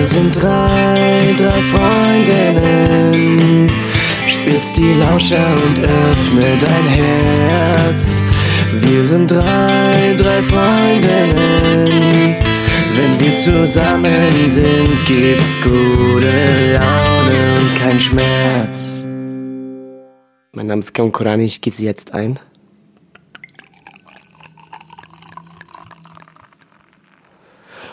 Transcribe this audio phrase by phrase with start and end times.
[0.00, 3.70] Wir sind drei, drei Freundinnen.
[4.26, 8.22] Spitz die Lauscher und öffne dein Herz.
[8.72, 12.34] Wir sind drei, drei Freundinnen.
[12.96, 19.04] Wenn wir zusammen sind, gibt's gute Laune und kein Schmerz.
[20.52, 22.38] Mein Name ist Kam Korani, ich sie jetzt ein.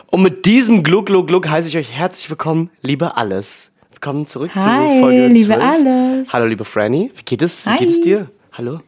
[0.10, 3.72] Und mit diesem Gluck, Gluck, Gluck heiße ich euch herzlich willkommen, liebe Alles.
[3.92, 5.34] Willkommen zurück Hi, zu Folge 12.
[5.34, 6.34] liebe Alles.
[6.34, 7.12] Hallo, liebe Franny.
[7.16, 7.66] Wie geht es?
[7.66, 8.30] Wie geht es dir?
[8.54, 8.80] Hallo?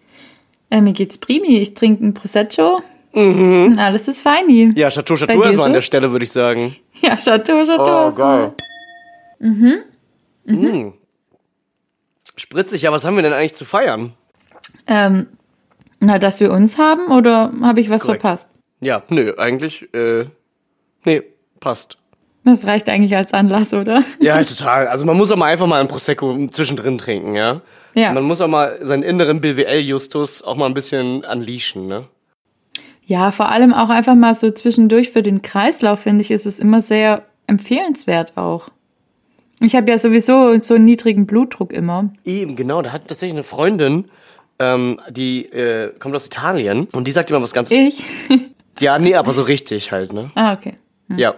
[0.70, 1.58] Äh, mir geht's primi.
[1.58, 2.82] Ich trinke ein Prosecco.
[3.14, 3.76] Mhm.
[3.78, 4.72] Alles ist feini.
[4.76, 5.74] Ja, Chateau, Chateau erstmal an so?
[5.74, 6.76] der Stelle, würde ich sagen.
[7.02, 8.06] Ja, Chateau, Chateau.
[8.06, 8.54] erstmal.
[9.40, 10.94] Mhm.
[12.36, 14.14] Spritzig, ja, was haben wir denn eigentlich zu feiern?
[14.88, 15.28] Ähm,
[16.00, 18.22] na, dass wir uns haben oder habe ich was Korrekt.
[18.22, 18.50] verpasst?
[18.80, 20.26] Ja, nö, eigentlich, äh,
[21.06, 21.24] nee,
[21.60, 21.98] passt.
[22.46, 24.04] Das reicht eigentlich als Anlass, oder?
[24.20, 24.88] Ja, total.
[24.88, 27.62] Also man muss auch mal einfach mal ein Prosecco zwischendrin trinken, ja?
[27.96, 28.14] Ja.
[28.14, 32.06] Man muss auch mal seinen inneren BWL-Justus auch mal ein bisschen unleashen, ne?
[33.06, 36.60] Ja, vor allem auch einfach mal so zwischendurch für den Kreislauf, finde ich, ist es
[36.60, 38.70] immer sehr empfehlenswert auch.
[39.62, 42.12] Ich habe ja sowieso so einen niedrigen Blutdruck immer.
[42.24, 42.82] Eben, genau.
[42.82, 44.06] Da hat tatsächlich eine Freundin,
[44.60, 47.72] ähm, die äh, kommt aus Italien und die sagt immer was ganz...
[47.72, 48.06] Ich?
[48.80, 50.32] Ja, nee, aber so richtig halt, ne?
[50.36, 50.76] ah, okay.
[51.18, 51.36] Ja.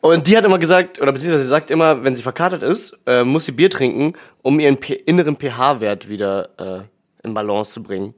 [0.00, 3.24] Und die hat immer gesagt, oder beziehungsweise sie sagt immer, wenn sie verkatert ist, äh,
[3.24, 8.14] muss sie Bier trinken, um ihren P inneren pH-Wert wieder äh, in Balance zu bringen.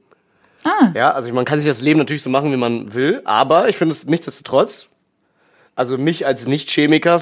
[0.63, 0.91] Ah.
[0.95, 3.77] Ja, also man kann sich das Leben natürlich so machen, wie man will, aber ich
[3.77, 4.87] finde es nichtsdestotrotz,
[5.75, 7.21] also mich als Nicht-Chemiker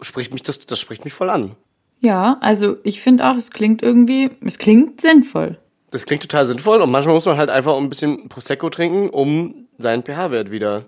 [0.00, 1.56] spricht mich das, das spricht mich voll an.
[2.00, 5.58] Ja, also ich finde auch, es klingt irgendwie, es klingt sinnvoll.
[5.90, 9.66] Das klingt total sinnvoll und manchmal muss man halt einfach ein bisschen Prosecco trinken, um
[9.78, 10.84] seinen pH-Wert wieder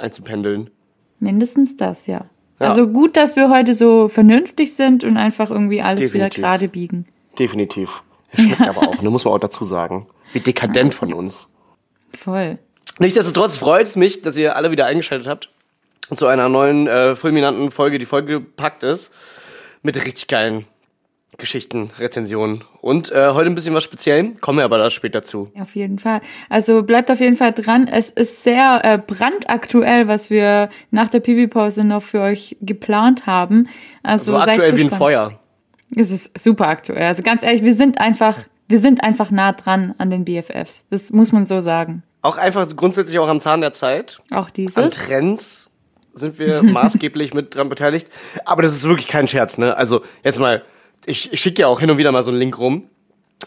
[0.00, 0.70] einzupendeln.
[1.18, 2.26] Mindestens das, ja.
[2.58, 2.68] Ja.
[2.68, 6.42] Also gut, dass wir heute so vernünftig sind und einfach irgendwie alles wieder Definitiv.
[6.42, 7.06] gerade biegen.
[7.38, 8.02] Definitiv.
[8.34, 10.06] Schmeckt aber auch, ne, muss man auch dazu sagen.
[10.32, 11.48] Wie dekadent von uns.
[12.14, 12.58] Voll.
[12.98, 15.50] Nichtsdestotrotz freut es mich, dass ihr alle wieder eingeschaltet habt
[16.10, 19.10] und zu einer neuen äh, fulminanten Folge, die Folge gepackt ist,
[19.82, 20.66] mit richtig geilen
[21.40, 25.50] Geschichten, Rezensionen und äh, heute ein bisschen was Speziellem, kommen wir aber da später zu.
[25.58, 26.20] Auf jeden Fall.
[26.48, 27.88] Also bleibt auf jeden Fall dran.
[27.88, 33.68] Es ist sehr äh, brandaktuell, was wir nach der Pipi-Pause noch für euch geplant haben.
[34.02, 34.90] Also So seid aktuell wie ein.
[34.90, 35.40] Feuer.
[35.96, 37.02] Es ist super aktuell.
[37.06, 40.84] Also ganz ehrlich, wir sind einfach, wir sind einfach nah dran an den BFFs.
[40.90, 42.04] Das muss man so sagen.
[42.22, 44.20] Auch einfach grundsätzlich auch am Zahn der Zeit.
[44.30, 44.94] Auch An dieses.
[44.94, 45.70] Trends
[46.14, 48.08] sind wir maßgeblich mit dran beteiligt.
[48.44, 49.76] Aber das ist wirklich kein Scherz, ne?
[49.76, 50.62] Also jetzt mal,
[51.06, 52.88] ich, ich schicke ja auch hin und wieder mal so einen Link rum.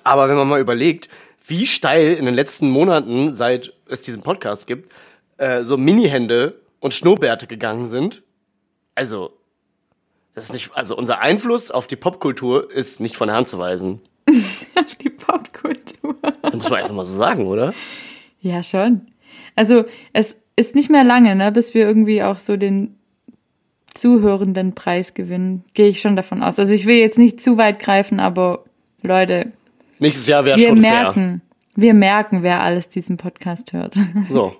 [0.03, 1.09] Aber wenn man mal überlegt,
[1.45, 4.91] wie steil in den letzten Monaten, seit es diesen Podcast gibt,
[5.37, 8.23] äh, so Mini-Hände und Schnurrbärte gegangen sind,
[8.95, 9.33] also
[10.35, 13.59] das ist nicht, also unser Einfluss auf die Popkultur ist nicht von der Hand zu
[13.59, 14.01] weisen.
[15.01, 16.15] Die Popkultur.
[16.41, 17.73] Das muss man einfach mal so sagen, oder?
[18.41, 19.07] Ja, schon.
[19.55, 22.97] Also es ist nicht mehr lange, ne, bis wir irgendwie auch so den
[23.93, 25.63] zuhörenden Preis gewinnen.
[25.73, 26.59] Gehe ich schon davon aus.
[26.59, 28.63] Also ich will jetzt nicht zu weit greifen, aber
[29.01, 29.51] Leute,
[29.99, 31.41] Nächstes Jahr wäre wir schon merken,
[31.75, 33.95] wir merken, wer alles diesen Podcast hört.
[33.95, 34.23] fair.
[34.29, 34.55] So.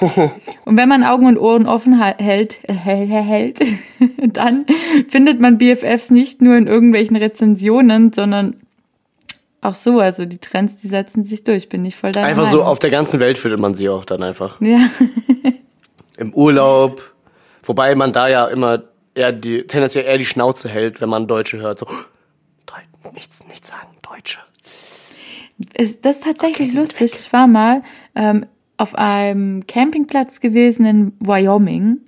[0.64, 3.60] Und wenn man Augen und Ohren offen hält, äh, hält,
[4.32, 4.66] dann
[5.08, 8.56] findet man BFFs nicht nur in irgendwelchen Rezensionen, sondern
[9.62, 9.98] auch so.
[9.98, 11.68] Also die Trends, die setzen sich durch.
[11.70, 14.22] Bin ich voll deiner Einfach so auf der ganzen Welt findet man sie auch dann
[14.22, 14.60] einfach.
[14.60, 14.90] Ja,
[16.18, 17.14] Im Urlaub.
[17.68, 18.82] Wobei man da ja immer
[19.14, 21.80] eher die, tendenziell eher die Schnauze hält, wenn man Deutsche hört.
[21.80, 21.86] So,
[23.12, 24.38] nichts, nichts sagen, Deutsche.
[25.74, 27.12] ist das ist tatsächlich Okay, lustig.
[27.18, 27.82] Ich war mal
[28.14, 28.46] ähm,
[28.76, 32.00] auf einem Campingplatz gewesen in Wyoming.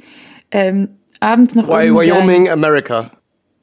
[0.50, 0.88] Ähm,
[1.20, 3.10] abends noch irgendwie Wyoming, America.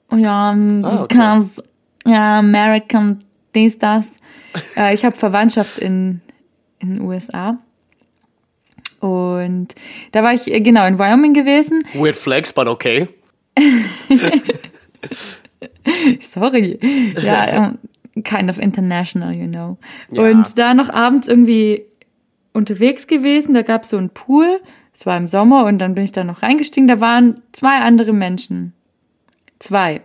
[0.09, 1.41] Ein, ja, Ah, okay.
[2.05, 3.19] ja, American,
[3.55, 4.07] dies, das.
[4.77, 6.21] äh, ich habe Verwandtschaft in,
[6.79, 7.57] in den USA.
[9.07, 9.75] Und
[10.11, 11.83] da war ich äh, genau in Wyoming gewesen.
[11.93, 13.07] Weird flex, but okay.
[16.21, 16.79] Sorry.
[17.21, 17.79] Ja, ähm,
[18.23, 19.77] kind of international, you know.
[20.11, 20.23] Ja.
[20.23, 21.85] Und da noch abends irgendwie
[22.53, 23.53] unterwegs gewesen.
[23.53, 24.59] Da gab es so einen Pool.
[24.93, 26.87] Es war im Sommer und dann bin ich da noch reingestiegen.
[26.87, 28.73] Da waren zwei andere Menschen.
[29.59, 30.01] Zwei.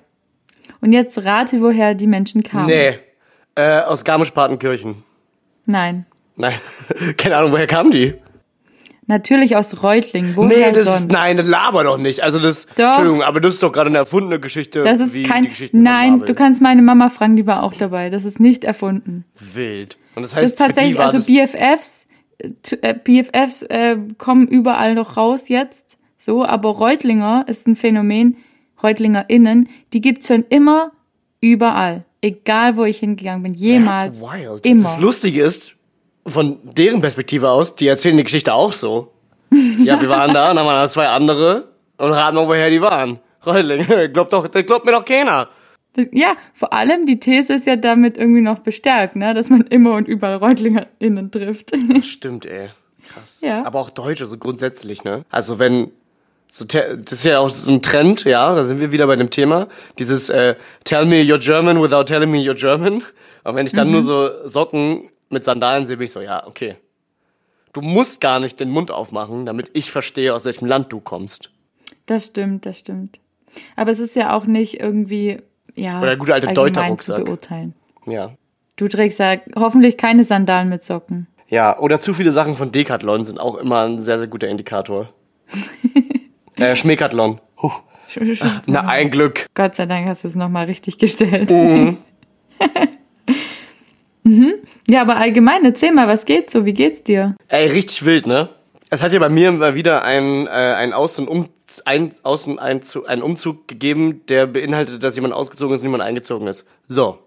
[0.81, 2.67] Und jetzt rate, woher die Menschen kamen.
[2.67, 2.99] Nee.
[3.55, 5.03] Äh, aus Garmisch-Partenkirchen.
[5.67, 6.07] Nein.
[6.37, 6.55] Nein.
[7.17, 8.15] Keine Ahnung, woher kamen die?
[9.13, 10.37] Natürlich aus Reutlingen.
[10.37, 11.01] Woher Nee, das sonst?
[11.03, 12.23] ist, nein, das laber doch nicht.
[12.23, 12.85] Also das, Doch.
[12.87, 14.83] Entschuldigung, aber das ist doch gerade eine erfundene Geschichte.
[14.83, 15.47] das ist kein.
[15.73, 18.09] Nein, du kannst meine Mama fragen, die war auch dabei.
[18.11, 19.25] Das ist nicht erfunden.
[19.55, 19.99] Wild.
[20.15, 22.07] Und das Das heißt, ist tatsächlich, für die war also das, BFFs,
[22.39, 25.99] äh, äh, BFFs äh, kommen überall noch raus jetzt.
[26.19, 28.37] So, aber Reutlinger ist ein Phänomen,
[28.83, 30.93] ReutlingerInnen, die gibt's schon immer
[31.41, 32.05] überall.
[32.21, 33.53] Egal, wo ich hingegangen bin.
[33.55, 34.21] Jemals.
[34.21, 34.65] That's wild.
[34.65, 34.85] Immer.
[34.85, 35.75] Das Lustige ist,
[36.27, 39.13] von deren Perspektive aus, die erzählen die Geschichte auch so.
[39.85, 43.19] Ja, wir waren da, dann waren da zwei andere und raten mal, woher die waren.
[43.45, 45.49] Reutlinger, glaubt doch, das glaubt mir doch keiner.
[46.11, 49.35] Ja, vor allem die These ist ja damit irgendwie noch bestärkt, ne?
[49.35, 51.73] dass man immer und überall ReutlingerInnen trifft.
[52.03, 52.71] Stimmt, ey.
[53.07, 53.41] Krass.
[53.43, 53.67] Ja.
[53.67, 55.25] Aber auch Deutsche, so grundsätzlich, ne?
[55.29, 55.91] Also wenn,
[56.51, 59.29] so, das ist ja auch so ein Trend, ja, da sind wir wieder bei dem
[59.29, 59.69] Thema.
[59.99, 60.55] Dieses äh,
[60.85, 63.03] Tell me you're German without telling me you're German.
[63.45, 66.77] Und wenn ich dann nur so Socken mit Sandalen sehe, ich so, ja, okay.
[67.73, 71.51] Du musst gar nicht den Mund aufmachen, damit ich verstehe, aus welchem Land du kommst.
[72.07, 73.19] Das stimmt, das stimmt.
[73.77, 75.39] Aber es ist ja auch nicht irgendwie,
[75.75, 77.17] ja, Oder der gute alte allgemein Deuter-Rucksack.
[77.19, 77.75] zu beurteilen.
[78.07, 78.33] Ja.
[78.77, 81.27] Du trägst ja hoffentlich keine Sandalen mit Socken.
[81.49, 85.13] Ja, oder zu viele Sachen von Decathlon sind auch immer ein sehr, sehr guter Indikator.
[86.57, 87.41] äh, Schmekathlon.
[87.61, 87.73] Huh.
[88.67, 89.47] Na, ein Glück.
[89.55, 91.51] Gott sei Dank hast du es nochmal richtig gestellt.
[91.51, 91.99] Mhm.
[94.25, 94.55] mhm.
[94.93, 96.67] Ja, aber allgemein, erzähl mal, was geht so?
[96.67, 97.35] Wie geht's dir?
[97.49, 98.51] Ey, richtig wild, ne?
[98.91, 101.49] Es hat ja bei mir mal wieder ein, äh, ein Aus- und um
[101.87, 106.03] ein, Aus- und Einzug, einen Umzug gegeben, der beinhaltet, dass jemand ausgezogen ist und jemand
[106.03, 106.69] eingezogen ist.
[106.89, 107.21] So.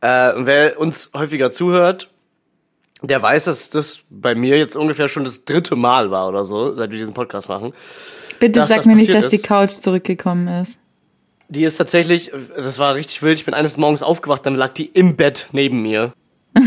[0.00, 2.10] Äh, wer uns häufiger zuhört,
[3.00, 6.72] der weiß, dass das bei mir jetzt ungefähr schon das dritte Mal war oder so,
[6.72, 7.72] seit wir diesen Podcast machen.
[8.40, 9.46] Bitte sag mir nicht, dass die ist.
[9.46, 10.80] Couch zurückgekommen ist.
[11.48, 13.38] Die ist tatsächlich, das war richtig wild.
[13.38, 16.12] Ich bin eines Morgens aufgewacht, dann lag die im Bett neben mir.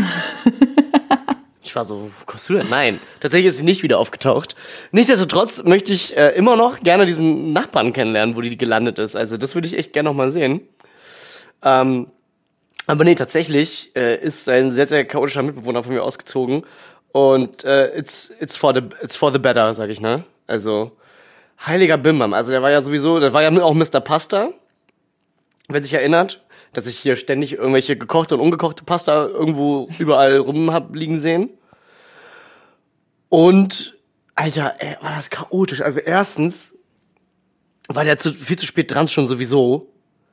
[1.68, 2.70] Ich war so, wo kommst du denn?
[2.70, 4.56] Nein, tatsächlich ist sie nicht wieder aufgetaucht.
[4.90, 9.14] Nichtsdestotrotz möchte ich äh, immer noch gerne diesen Nachbarn kennenlernen, wo die gelandet ist.
[9.14, 10.62] Also das würde ich echt gerne noch mal sehen.
[11.62, 12.06] Ähm,
[12.86, 16.64] aber nee, tatsächlich äh, ist ein sehr, sehr chaotischer Mitbewohner von mir ausgezogen.
[17.12, 20.24] Und äh, it's, it's, for the, it's for the better, sag ich, ne?
[20.46, 20.92] Also,
[21.66, 22.32] heiliger Bimbam.
[22.32, 24.00] Also der war ja sowieso, der war ja auch Mr.
[24.00, 24.54] Pasta
[25.68, 26.40] wer sich erinnert,
[26.72, 31.50] dass ich hier ständig irgendwelche gekochte und ungekochte Pasta irgendwo überall rum hab liegen sehen.
[33.28, 33.96] Und,
[34.34, 35.82] Alter, ey, war das chaotisch.
[35.82, 36.74] Also erstens
[37.88, 39.92] war der zu, viel zu spät dran schon sowieso.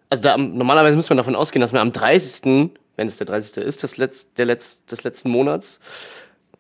[0.10, 3.64] Also da, normalerweise muss man davon ausgehen, dass man am 30., wenn es der 30.
[3.64, 5.80] ist, des, Letz, der Letz, des letzten Monats,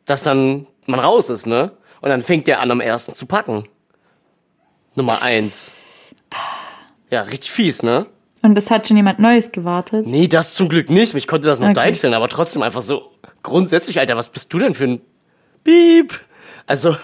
[0.05, 1.71] dass dann man raus ist, ne?
[2.01, 3.67] Und dann fängt der an, am ersten zu packen.
[4.95, 5.71] Nummer eins.
[7.09, 8.07] Ja, richtig fies, ne?
[8.45, 10.05] Und es hat schon jemand Neues gewartet.
[10.05, 11.15] Nee, das zum Glück nicht.
[11.15, 11.73] Ich konnte das noch Okay.
[11.73, 13.11] deichseln, aber trotzdem einfach so
[13.41, 15.01] grundsätzlich, Alter, was bist du denn für ein
[15.63, 16.19] Piep?
[16.67, 16.95] Also,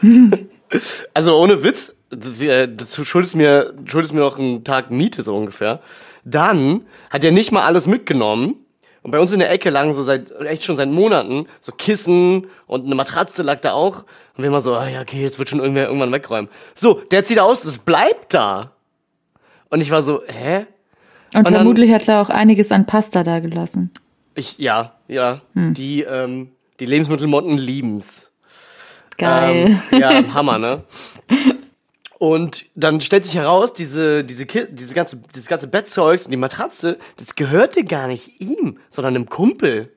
[1.15, 5.79] also ohne Witz, du schuldest mir, schuldest mir noch einen Tag Miete so ungefähr.
[6.23, 8.57] Dann hat er nicht mal alles mitgenommen.
[9.01, 12.45] Und bei uns in der Ecke lagen so seit, echt schon seit Monaten, so Kissen
[12.67, 14.05] und eine Matratze lag da auch.
[14.38, 16.51] Und wir immer so, ah ja, okay, jetzt wird schon irgendwer irgendwann wegräumen.
[16.75, 18.73] So, der zieht aus, es bleibt da.
[19.71, 20.67] Und ich war so, hä?
[21.33, 23.91] Und, dann- vermutlich hat er auch einiges an Pasta da gelassen.
[24.35, 25.41] Ich, ja, ja.
[25.55, 28.31] Die, ähm, die Lebensmittelmotten lieben's.
[29.17, 29.77] Geil.
[29.91, 30.83] Ähm, ja, Hammer, ne?
[32.17, 36.97] Und dann stellt sich heraus, diese, diese, diese ganze, dieses ganze Bettzeugs und die Matratze,
[37.17, 39.91] das gehörte gar nicht ihm, sondern einem Kumpel.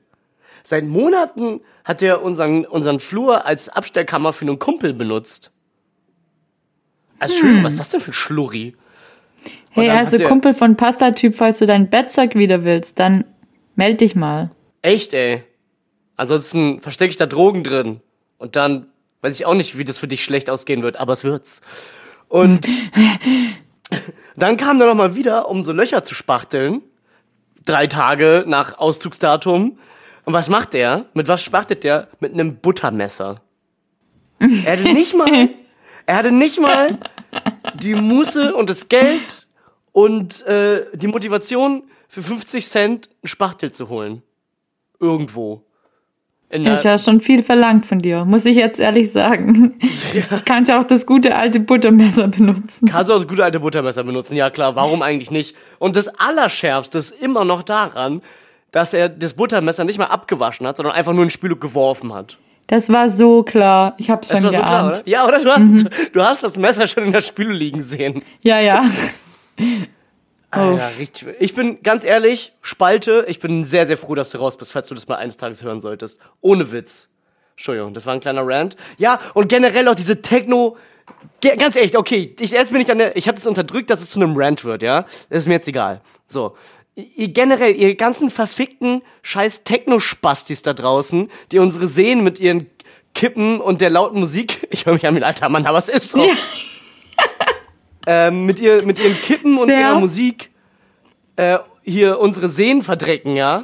[0.63, 5.51] Seit Monaten hat er unseren, unseren Flur als Abstellkammer für einen Kumpel benutzt.
[7.19, 8.75] Also, Entschuldigung, was ist das denn für ein Schlurri?
[9.75, 13.25] Hey, also Kumpel von Pasta-Typ, falls du dein Bettzeug wieder willst, dann
[13.75, 14.51] meld dich mal.
[14.81, 15.43] Echt, ey.
[16.15, 18.01] Ansonsten verstecke ich da Drogen drin.
[18.37, 18.87] Und dann
[19.21, 21.61] weiß ich auch nicht, wie das für dich schlecht ausgehen wird, aber es wird's.
[22.27, 22.67] Und
[24.35, 26.81] dann kam er noch mal wieder, um so Löcher zu spachteln.
[27.65, 29.79] Drei Tage nach Auszugsdatum.
[30.25, 31.05] Und was macht er?
[31.13, 32.07] Mit was spachtelt der?
[32.19, 33.41] Mit einem Buttermesser.
[34.39, 35.49] Er hatte nicht mal,
[36.05, 36.97] er hatte nicht mal
[37.81, 39.44] die Muße und das Geld
[39.95, 44.23] und äh, die Motivation für 50 Cent einen Spachtel zu holen.
[44.99, 45.63] Irgendwo.
[46.49, 49.79] In Ist ja schon viel verlangt von dir, muss ich jetzt ehrlich sagen.
[50.45, 52.89] Kannst ja auch das gute alte Buttermesser benutzen.
[52.89, 54.35] Kannst du auch das gute alte Buttermesser benutzen?
[54.35, 55.55] Ja klar, warum eigentlich nicht?
[55.79, 58.21] Und das Allerschärfste ist immer noch daran,
[58.71, 62.13] dass er das Buttermesser nicht mal abgewaschen hat, sondern einfach nur in die Spüle geworfen
[62.13, 62.37] hat.
[62.67, 63.95] Das war so klar.
[63.97, 64.97] Ich hab's schon Das war so klar, geahnt.
[64.97, 65.07] oder?
[65.09, 65.41] Ja, oder?
[65.41, 68.23] Du hast, du hast das Messer schon in der Spüle liegen sehen.
[68.41, 68.83] ja, ja.
[70.51, 71.27] Alter, richtig.
[71.39, 74.87] Ich bin ganz ehrlich, Spalte, ich bin sehr, sehr froh, dass du raus bist, falls
[74.87, 76.19] du das mal eines Tages hören solltest.
[76.41, 77.09] Ohne Witz.
[77.55, 78.75] Entschuldigung, das war ein kleiner Rant.
[78.97, 80.77] Ja, und generell auch diese Techno.
[81.41, 84.11] Ganz ehrlich, okay, ich, jetzt bin ich an der, ich hatte es unterdrückt, dass es
[84.11, 85.03] zu einem Rant wird, ja?
[85.29, 86.01] Das ist mir jetzt egal.
[86.25, 86.55] So.
[86.95, 92.67] Ihr generell, ihr ganzen verfickten scheiß Techno-Spastis da draußen, die unsere sehen mit ihren
[93.13, 94.67] Kippen und der lauten Musik.
[94.71, 96.25] Ich höre mich an wie ein alter Mann, aber es ist so.
[96.25, 96.33] Ja.
[98.05, 99.79] Ähm, mit, ihr, mit ihren Kippen und Sehr.
[99.79, 100.51] ihrer Musik
[101.35, 103.63] äh, hier unsere Seen verdrecken, ja?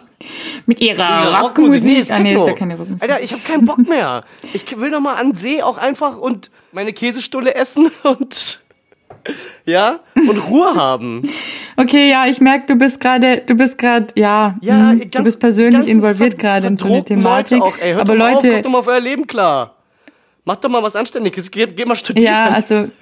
[0.67, 1.83] Mit ihrer Ihre Rockmusik.
[1.83, 3.01] Nee, ist ah, nee, ist ja keine Rockmusik.
[3.09, 4.23] Alter, ich habe keinen Bock mehr.
[4.53, 8.61] Ich will doch mal an See auch einfach und meine Käsestulle essen und
[9.65, 11.27] ja und Ruhe haben.
[11.77, 15.23] Okay, ja, ich merke, du bist gerade, du bist gerade, ja, Ja, hm, ganz- du
[15.23, 17.59] bist persönlich involviert gerade in so eine Thematik.
[17.59, 19.75] Leute auch, ey, hört aber mal auf, Leute, kommt doch mal auf euer Leben klar.
[20.51, 21.49] Macht doch mal was Anständiges.
[21.49, 22.25] Geht, geht mal studieren.
[22.25, 22.89] ja, also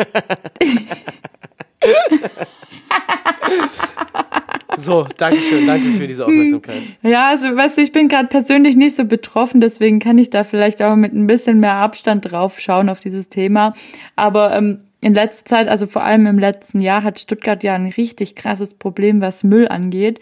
[4.77, 6.83] So, danke schön, danke für diese Aufmerksamkeit.
[7.01, 10.43] Ja, also weißt du, ich bin gerade persönlich nicht so betroffen, deswegen kann ich da
[10.43, 13.73] vielleicht auch mit ein bisschen mehr Abstand drauf schauen auf dieses Thema.
[14.15, 17.87] Aber ähm, in letzter Zeit, also vor allem im letzten Jahr, hat Stuttgart ja ein
[17.87, 20.19] richtig krasses Problem, was Müll angeht.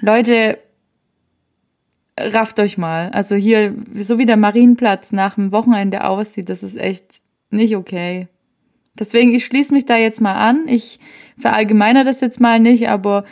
[0.00, 0.56] Leute,
[2.18, 3.10] rafft euch mal.
[3.10, 8.28] Also hier, so wie der Marienplatz nach dem Wochenende aussieht, das ist echt nicht okay.
[8.98, 10.68] Deswegen, ich schließe mich da jetzt mal an.
[10.68, 11.00] Ich
[11.38, 13.24] verallgemeiner das jetzt mal nicht, aber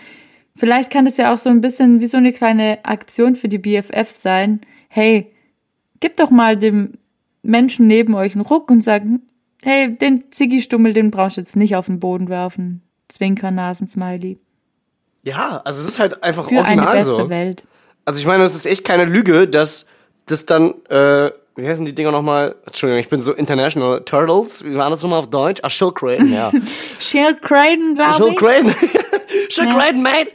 [0.56, 3.58] vielleicht kann das ja auch so ein bisschen wie so eine kleine Aktion für die
[3.58, 4.60] BFFs sein.
[4.88, 5.32] Hey,
[6.00, 6.98] gib doch mal dem
[7.42, 9.02] Menschen neben euch einen Ruck und sag,
[9.62, 12.82] hey, den Ziggy-Stummel, den brauchst du jetzt nicht auf den Boden werfen.
[13.08, 14.38] Zwinker-Nasen-Smiley.
[15.22, 17.30] Ja, also es ist halt einfach Für eine original bessere so.
[17.30, 17.64] Welt.
[18.04, 19.86] Also ich meine, das ist echt keine Lüge, dass
[20.26, 22.54] das dann, äh, wie heißen die Dinger nochmal?
[22.66, 24.02] Entschuldigung, ich bin so international.
[24.04, 25.60] Turtles, wie war das nochmal auf Deutsch?
[25.62, 26.50] Ach, Schildkröten, ja.
[27.00, 28.16] Schildkröten, glaube ich.
[28.16, 28.74] Schildkröten.
[29.50, 30.30] Schildkröten, mate.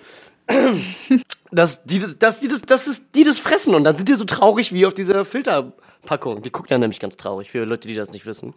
[1.52, 4.16] Dass die, das- dass die das, dass es, die das fressen und dann sind die
[4.16, 6.42] so traurig wie auf dieser Filterpackung.
[6.42, 8.54] Die guckt ja nämlich ganz traurig, für Leute, die das nicht wissen.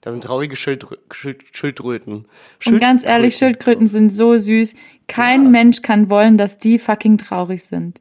[0.00, 2.26] Da sind traurige Schildrö Schild Schildröten.
[2.66, 4.74] Und ganz ehrlich, Schildkröten sind so süß.
[5.06, 8.00] Kein Mensch kann wollen, dass die fucking traurig sind.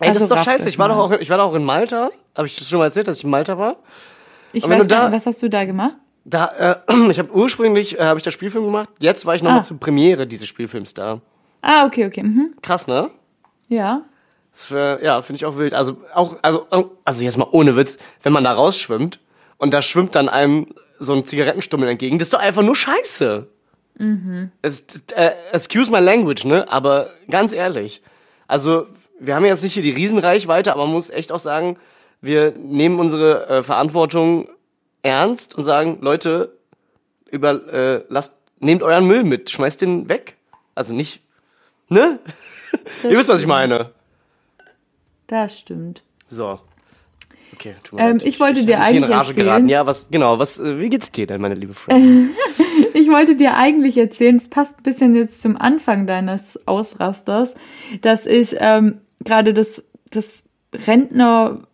[0.00, 0.68] Ey, das Also ist doch scheiße.
[0.68, 2.10] Ich war, doch auch, ich war doch auch in Malta.
[2.36, 3.76] Habe ich das schon mal erzählt, dass ich in Malta war?
[4.52, 5.94] Ich weiß gar nicht, was hast du da gemacht?
[6.24, 8.88] Da, äh, ich habe ursprünglich äh, habe ich da Spielfilm gemacht.
[9.00, 9.64] Jetzt war ich nochmal Ah.
[9.64, 11.20] zur Premiere dieses Spielfilms da.
[11.62, 12.22] Ah, okay, okay.
[12.22, 12.54] Mhm.
[12.62, 13.10] Krass, ne?
[13.68, 14.02] Ja.
[14.52, 15.74] Das für, ja, finde ich auch wild.
[15.74, 16.66] Also auch, also,
[17.04, 19.18] also jetzt mal ohne Witz, wenn man da rausschwimmt
[19.56, 20.68] und da schwimmt dann einem
[21.00, 23.46] so ein Zigarettenstummel entgegen, das ist doch einfach nur Scheiße.
[24.62, 24.84] Es,
[25.16, 26.64] äh, excuse my language, ne?
[26.70, 28.00] Aber ganz ehrlich,
[28.46, 28.86] also
[29.20, 31.76] wir haben jetzt nicht hier die Riesenreichweite, aber man muss echt auch sagen,
[32.20, 34.48] wir nehmen unsere äh, Verantwortung
[35.02, 36.52] ernst und sagen, Leute,
[37.30, 40.36] über, äh, lasst, nehmt euren Müll mit, schmeißt den weg.
[40.74, 41.20] Also nicht,
[41.88, 42.18] ne?
[43.04, 43.90] Ihr wisst, was ich meine.
[45.26, 46.02] Das stimmt.
[46.26, 46.58] So.
[47.52, 48.26] Okay, tut mir Ähm, leid.
[48.28, 49.68] ich wollte hab dir mich hier in eigentlich Rage erzählen- geraten.
[49.68, 52.30] Ja, was, genau, was, äh, wie geht's dir denn, meine liebe Freundin?
[52.94, 57.54] Ich wollte dir eigentlich erzählen, es passt ein bisschen jetzt zum Anfang deines Ausrasters,
[58.00, 60.42] dass ich ähm, gerade das, das
[60.74, 61.66] Rentnerleben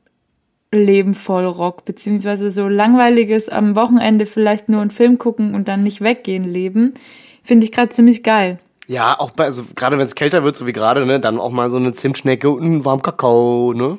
[1.15, 6.01] voll rock, beziehungsweise so langweiliges am Wochenende vielleicht nur einen Film gucken und dann nicht
[6.01, 6.95] weggehen leben,
[7.43, 8.59] finde ich gerade ziemlich geil.
[8.87, 11.51] ja, auch bei, also gerade wenn es kälter wird, so wie gerade, ne, dann auch
[11.51, 13.99] mal so eine Zimtschnecke und einen warmen Kakao, ne?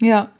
[0.00, 0.30] Ja.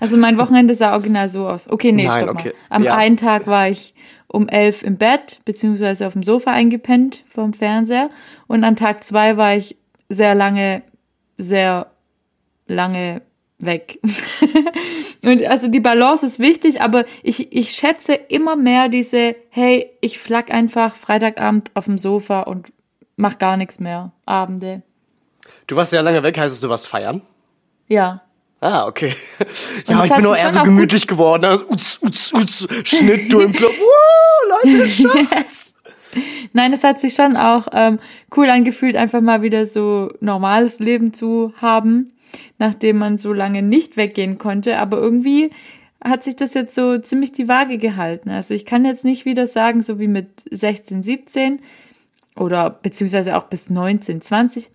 [0.00, 1.70] Also mein Wochenende sah original so aus.
[1.70, 2.48] Okay, nee, Nein, stopp okay.
[2.48, 2.54] mal.
[2.76, 2.96] Am Ja.
[2.96, 3.94] einen Tag war ich
[4.26, 8.10] um elf im Bett, beziehungsweise auf dem Sofa eingepennt vom Fernseher.
[8.48, 9.76] Und an Tag zwei war ich
[10.08, 10.82] sehr lange,
[11.38, 11.90] sehr
[12.66, 13.22] lange
[13.58, 14.00] weg.
[15.24, 20.18] Und also die Balance ist wichtig, aber ich, ich schätze immer mehr diese, hey, ich
[20.18, 22.72] flack einfach Freitagabend auf dem Sofa und
[23.16, 24.10] mach gar nichts mehr.
[24.26, 24.82] Abende.
[25.68, 27.22] Du warst sehr lange weg, heißt es, du warst feiern?
[27.86, 28.22] Ja.
[28.60, 29.14] Ah, okay.
[29.86, 31.44] Ja, ich bin sich eher so auch gemütlich geworden.
[31.44, 33.72] Also, Uts, uts, uts, Schnitt, du im Club.
[33.78, 35.71] Wow, Leute, Schatz.
[36.52, 37.98] Nein, es hat sich schon auch ähm,
[38.36, 42.12] cool angefühlt, einfach mal wieder so normales Leben zu haben,
[42.58, 44.78] nachdem man so lange nicht weggehen konnte.
[44.78, 45.50] Aber irgendwie
[46.04, 48.30] hat sich das jetzt so ziemlich die Waage gehalten.
[48.30, 51.60] Also ich kann jetzt nicht wieder sagen, so wie mit 16, 17
[52.36, 54.70] oder beziehungsweise auch bis 19, 20.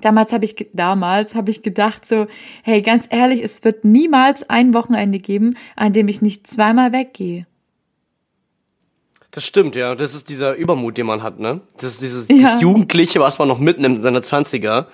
[0.00, 2.26] Damals habe ich, damals habe ich gedacht so,
[2.62, 7.46] hey, ganz ehrlich, es wird niemals ein Wochenende geben, an dem ich nicht zweimal weggehe.
[9.32, 9.94] Das stimmt, ja.
[9.94, 11.60] Das ist dieser Übermut, den man hat, ne?
[11.78, 12.34] Das ist dieses, Ja.
[12.36, 14.86] dieses Jugendliche, was man noch mitnimmt in seiner 20er.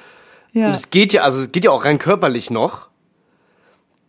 [0.52, 0.66] Ja.
[0.68, 2.88] Und es geht ja, also es geht ja auch rein körperlich noch.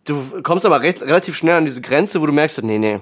[0.06, 3.00] Du kommst aber recht, relativ schnell an diese Grenze, wo du merkst, nee, nee.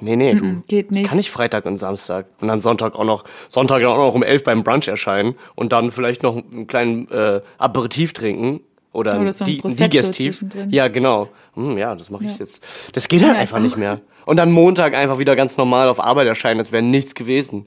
[0.00, 0.60] Nee, nee, du.
[0.66, 1.06] geht Ich nicht.
[1.08, 2.26] kann nicht Freitag und Samstag.
[2.40, 5.92] Und dann Sonntag auch noch, Sonntag auch noch um elf beim Brunch erscheinen und dann
[5.92, 8.60] vielleicht noch einen kleinen äh, Aperitif trinken.
[8.94, 10.44] Oder, Oder so ein Di- Digestiv.
[10.70, 11.28] Ja, genau.
[11.54, 12.64] Hm, ja, das mache ich jetzt.
[12.94, 14.00] Das geht halt einfach nicht mehr.
[14.24, 17.66] Und dann Montag einfach wieder ganz normal auf Arbeit erscheinen, als wäre nichts gewesen.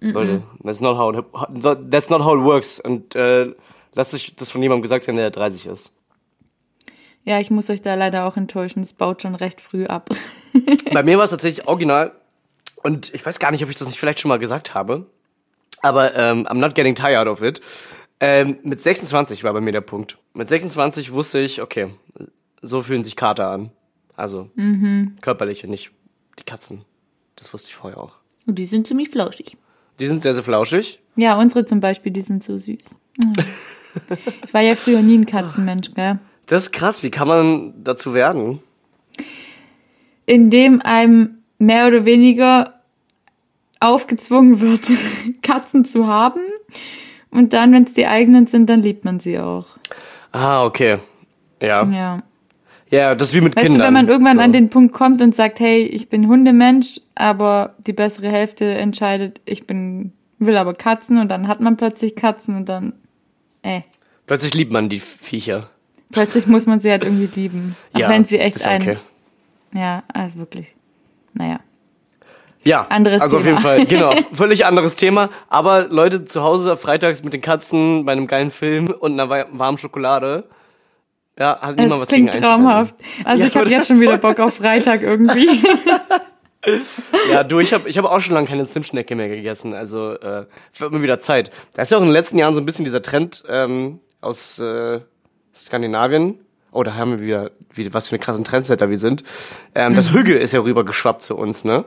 [0.00, 1.24] Leute, that's not how it,
[1.90, 2.80] that's not how it works.
[2.80, 3.52] Und äh,
[3.94, 5.90] lasst sich das von jemandem gesagt sein, der 30 ist.
[7.24, 8.82] Ja, ich muss euch da leider auch enttäuschen.
[8.82, 10.10] Es baut schon recht früh ab.
[10.92, 12.12] Bei mir war es tatsächlich original
[12.82, 15.06] Und ich weiß gar nicht, ob ich das nicht vielleicht schon mal gesagt habe.
[15.82, 17.60] Aber ähm, I'm not getting tired of it.
[18.20, 20.18] Ähm, mit 26 war bei mir der Punkt.
[20.36, 21.88] Mit 26 wusste ich, okay,
[22.60, 23.70] so fühlen sich Kater an.
[24.16, 24.50] Also
[25.22, 25.92] körperlich und nicht
[26.38, 26.82] die Katzen.
[27.36, 28.18] Das wusste ich vorher auch.
[28.46, 29.56] Und die sind ziemlich flauschig.
[29.98, 31.00] Die sind sehr, sehr flauschig.
[31.16, 32.94] Ja, unsere zum Beispiel, die sind so süß.
[34.44, 36.18] Ich war ja früher nie ein Katzenmensch, gell?
[36.44, 37.02] Das ist krass.
[37.02, 38.60] Wie kann man dazu werden?
[40.26, 42.74] Indem einem mehr oder weniger
[43.80, 44.82] aufgezwungen wird,
[45.42, 46.42] Katzen zu haben.
[47.30, 49.78] Und dann, wenn es die eigenen sind, dann liebt man sie auch.
[50.36, 50.98] Ah, okay.
[51.62, 51.84] Ja.
[51.84, 52.22] Ja.
[52.90, 53.80] Ja, das ist wie mit Weißt Kindern.
[53.80, 54.42] du, wenn man irgendwann So.
[54.42, 59.40] an den Punkt kommt und sagt, hey, ich bin Hundemensch, aber die bessere Hälfte entscheidet,
[59.44, 62.92] ich bin, will aber Katzen und dann hat man plötzlich Katzen und dann,
[63.62, 63.80] äh,
[64.26, 65.70] Plötzlich liebt man die Viecher.
[66.12, 67.74] plötzlich muss man sie halt irgendwie lieben.
[67.94, 68.98] Auch ja, wenn sie echt ist okay.
[69.72, 70.74] ja, ah, wirklich.
[71.32, 71.60] Naja.
[72.66, 73.54] Ja, Anderes also auf Thema.
[73.54, 75.30] jeden Fall, genau, völlig anderes Thema.
[75.48, 79.78] Aber Leute zu Hause freitags mit den Katzen bei einem geilen Film und einer warmen
[79.78, 80.44] Schokolade,
[81.38, 82.94] ja, hat niemand was klingt gegen traumhaft.
[83.24, 85.62] Also Ja, ich habe jetzt schon wieder Bock auf Freitag irgendwie.
[87.30, 89.72] Ja, du, ich habe ich hab auch schon lange keine Zimtschnecke mehr gegessen.
[89.72, 90.46] Also äh,
[90.76, 91.52] wird mir wieder Zeit.
[91.74, 94.58] Da ist ja auch in den letzten Jahren so ein bisschen dieser Trend ähm, aus
[94.58, 94.98] äh,
[95.54, 96.40] Skandinavien.
[96.72, 99.22] Oh, da haben wir wieder, wie, was für eine krassen Trendsetter wir sind.
[99.76, 99.96] Ähm, Mhm.
[99.96, 101.84] Das Hügge ist ja rübergeschwappt zu uns, ne?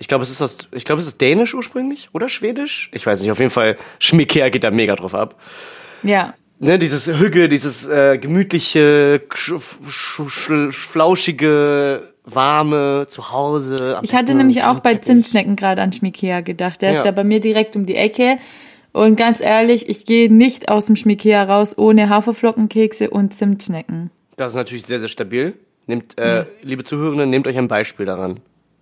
[0.00, 2.90] Ich glaube, es ist aus, ich glaube, es ist dänisch ursprünglich oder schwedisch.
[2.92, 3.30] Ich weiß nicht.
[3.30, 5.36] Auf jeden Fall, Schmicker geht da mega drauf ab.
[6.02, 6.34] ja.
[6.62, 9.54] Ne, dieses Hügge, dieses äh, gemütliche, sch,
[9.88, 13.98] sch, sch, flauschige, warme Zuhause.
[14.02, 14.96] Ich hatte nämlich auch bei.
[14.96, 16.82] Zimtschnecken gerade an Schmikea gedacht.
[16.82, 16.98] Der Ja.
[16.98, 18.36] ist ja bei mir direkt um die Ecke.
[18.92, 24.10] Und ganz ehrlich, ich gehe nicht aus dem Schmikea raus ohne Haferflockenkekse und Zimtschnecken.
[24.36, 25.54] Das ist natürlich sehr, sehr stabil.
[25.86, 28.40] Nehmt, äh, liebe Zuhörenden, nehmt euch ein Beispiel daran.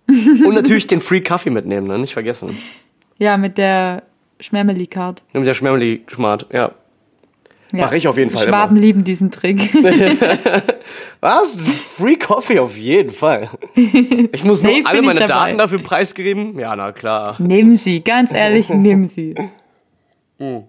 [0.45, 1.99] Und natürlich den Free Kaffee mitnehmen, ne?
[1.99, 2.57] nicht vergessen.
[3.17, 4.03] Ja, mit der
[4.39, 5.23] Schmermeli-Card.
[5.33, 6.71] Nehmt der Schmermeli Schmart, ja.
[7.71, 7.85] Ja.
[7.85, 9.71] Mach ich auf jeden Fall Schwaben lieben diesen Trick.
[11.21, 11.55] Was?
[11.97, 13.49] Free Coffee auf jeden Fall.
[13.75, 15.25] Ich muss nur alle meine.
[15.27, 16.57] Daten dafür preisgeben.
[16.57, 17.35] Ja, na klar.
[17.37, 19.35] nehmen Sie, ganz ehrlich, nehmen Sie.
[20.39, 20.63] Hm.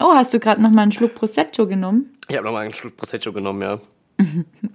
[0.00, 2.16] Oh, hast du gerade noch mal einen Schluck Prosecco genommen?
[2.28, 3.78] Ich habe nochmal einen Schluck Prosecco genommen, ja.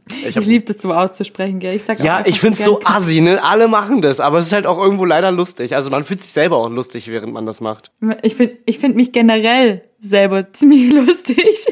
[0.10, 1.76] Ich Ich liebe das so auszusprechen, gell?
[1.76, 3.42] Ich sag ja, ich find's so gern- assi, ne?
[3.44, 5.76] Alle machen das, aber es ist halt auch irgendwo leider lustig.
[5.76, 7.92] Also man fühlt sich selber auch lustig, während man das macht.
[8.24, 11.66] Ich finde ich find mich generell selber ziemlich lustig.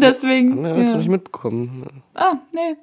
[0.00, 0.64] Deswegen.
[0.64, 0.96] Ja, hast du Ja.
[0.98, 1.86] nicht mitbekommen.
[2.14, 2.76] Ah, nee.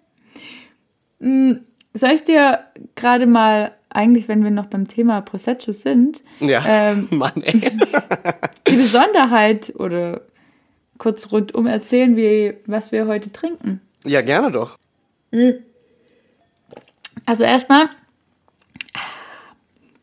[1.19, 1.61] Hm,
[1.93, 2.59] Soll ich dir
[2.95, 7.07] gerade mal, eigentlich, wenn wir noch beim Thema Prosecco sind, Ja, Ähm.
[7.11, 7.59] Mann, ey.
[8.67, 10.21] die Besonderheit oder
[10.99, 13.81] kurz rundum erzählen, wie, was wir heute trinken?
[14.03, 14.77] Ja, gerne doch.
[17.25, 17.89] Also erstmal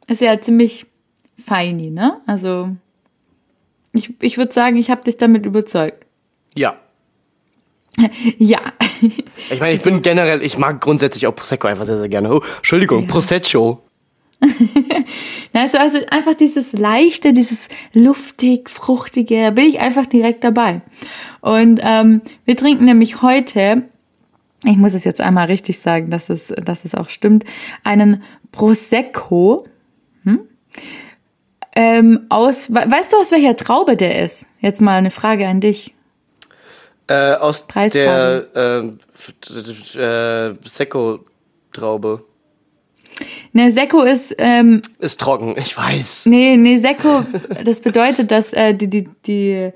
[0.06, 0.86] ist ja ziemlich
[1.44, 2.20] feini, ne?
[2.26, 2.70] Also
[3.92, 6.04] ich, ich würde sagen, ich habe dich damit überzeugt.
[6.54, 6.78] Ja.
[8.38, 8.60] Ja.
[9.50, 12.34] Ich meine, ich bin generell, ich mag grundsätzlich auch Prosecco einfach sehr, sehr gerne.
[12.34, 13.83] Oh, Entschuldigung, Prosecco.
[15.52, 20.80] Also, also einfach dieses leichte, dieses luftig, fruchtige, da bin ich einfach direkt dabei.
[21.40, 23.82] Und ähm, wir trinken nämlich heute,
[24.64, 27.44] ich muss es jetzt einmal richtig sagen, dass es, dass es auch stimmt,
[27.84, 29.68] einen Prosecco.
[30.24, 30.40] Hm?
[31.76, 34.46] Ähm, aus, we- weißt du, aus welcher Traube der ist?
[34.60, 35.94] Jetzt mal eine Frage an dich.
[37.06, 38.48] Äh, aus Preisfrage.
[38.54, 42.24] der äh, f- äh, Secco-Traube.
[43.52, 46.26] Ne, Secco ist, ähm, Ist trocken, ich weiß.
[46.26, 47.24] nee, nee, Secco,
[47.64, 49.70] das bedeutet, dass äh, die, die, die,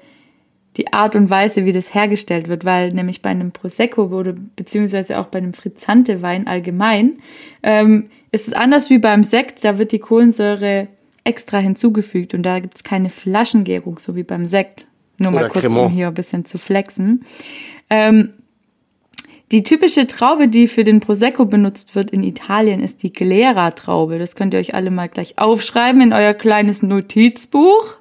[0.77, 5.19] die Art und Weise, wie das hergestellt wird, weil nämlich bei einem Prosecco oder beziehungsweise
[5.19, 7.19] auch bei einem Frizzante-Wein allgemein,
[7.63, 10.89] ähm, ist es anders wie beim Sekt, da wird die Kohlensäure
[11.25, 14.87] extra hinzugefügt und da gibt es keine Flaschengärung, so wie beim Sekt.
[15.19, 15.87] Nur mal Oder kurz, Cremant.
[15.87, 17.25] um hier ein bisschen zu flexen.
[17.91, 18.35] Ähm,
[19.51, 24.19] die typische Traube, die für den Prosecco benutzt wird in Italien, ist die Glera-Traube.
[24.19, 27.97] Das könnt ihr euch alle mal gleich aufschreiben in euer kleines Notizbuch.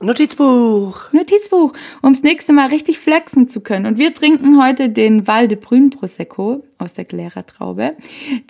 [0.00, 1.12] Notizbuch.
[1.12, 3.86] Notizbuch, um das nächste Mal richtig flexen zu können.
[3.86, 7.96] Und wir trinken heute den Val de Brün Prosecco aus der Glera-Traube,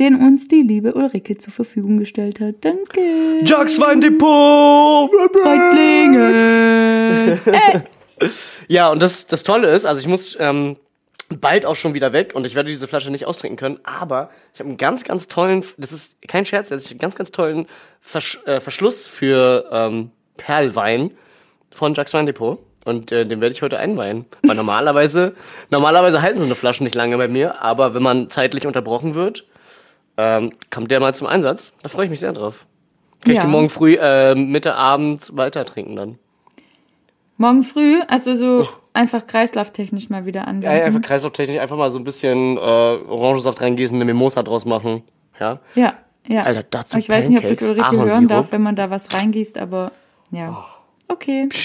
[0.00, 2.54] den uns die liebe Ulrike zur Verfügung gestellt hat.
[2.62, 3.00] Danke.
[3.44, 5.10] Jacques Wein Depot.
[5.44, 7.38] Häuptlinge.
[7.44, 7.80] äh,
[8.68, 10.76] Ja, und das, das Tolle ist, also ich muss ähm,
[11.40, 14.60] bald auch schon wieder weg und ich werde diese Flasche nicht austrinken können, aber ich
[14.60, 17.66] habe einen ganz, ganz tollen, das ist kein Scherz, das ist einen ganz, ganz tollen
[18.00, 21.12] Versch äh, Verschluss für ähm, Perlwein
[21.72, 22.58] von Jacques Wein Depot.
[22.84, 24.24] Und äh, den werde ich heute einweihen.
[24.42, 25.36] Weil normalerweise,
[25.70, 29.46] normalerweise halten so eine Flaschen nicht lange bei mir, aber wenn man zeitlich unterbrochen wird,
[30.16, 31.74] ähm, kommt der mal zum Einsatz.
[31.82, 32.66] Da freue ich mich sehr drauf.
[33.20, 33.42] Kann ich Ja.
[33.44, 36.18] den morgen früh, äh, Mitte Abend weiter trinken dann.
[37.36, 40.84] Morgen früh, also so einfach kreislauftechnisch mal wieder Ja, anwenden.
[40.84, 45.02] einfach kreislauftechnisch einfach mal so ein bisschen äh, Orangensaft reingießen, eine Mimosa draus machen.
[45.40, 45.60] Ja.
[45.74, 45.94] Ja,
[46.26, 46.42] ja.
[46.44, 49.58] Alter, dazu ich weiß nicht, ob das Ulrike hören darf, wenn man da was reingießt,
[49.58, 49.92] aber
[50.30, 50.64] ja.
[51.08, 51.48] Okay.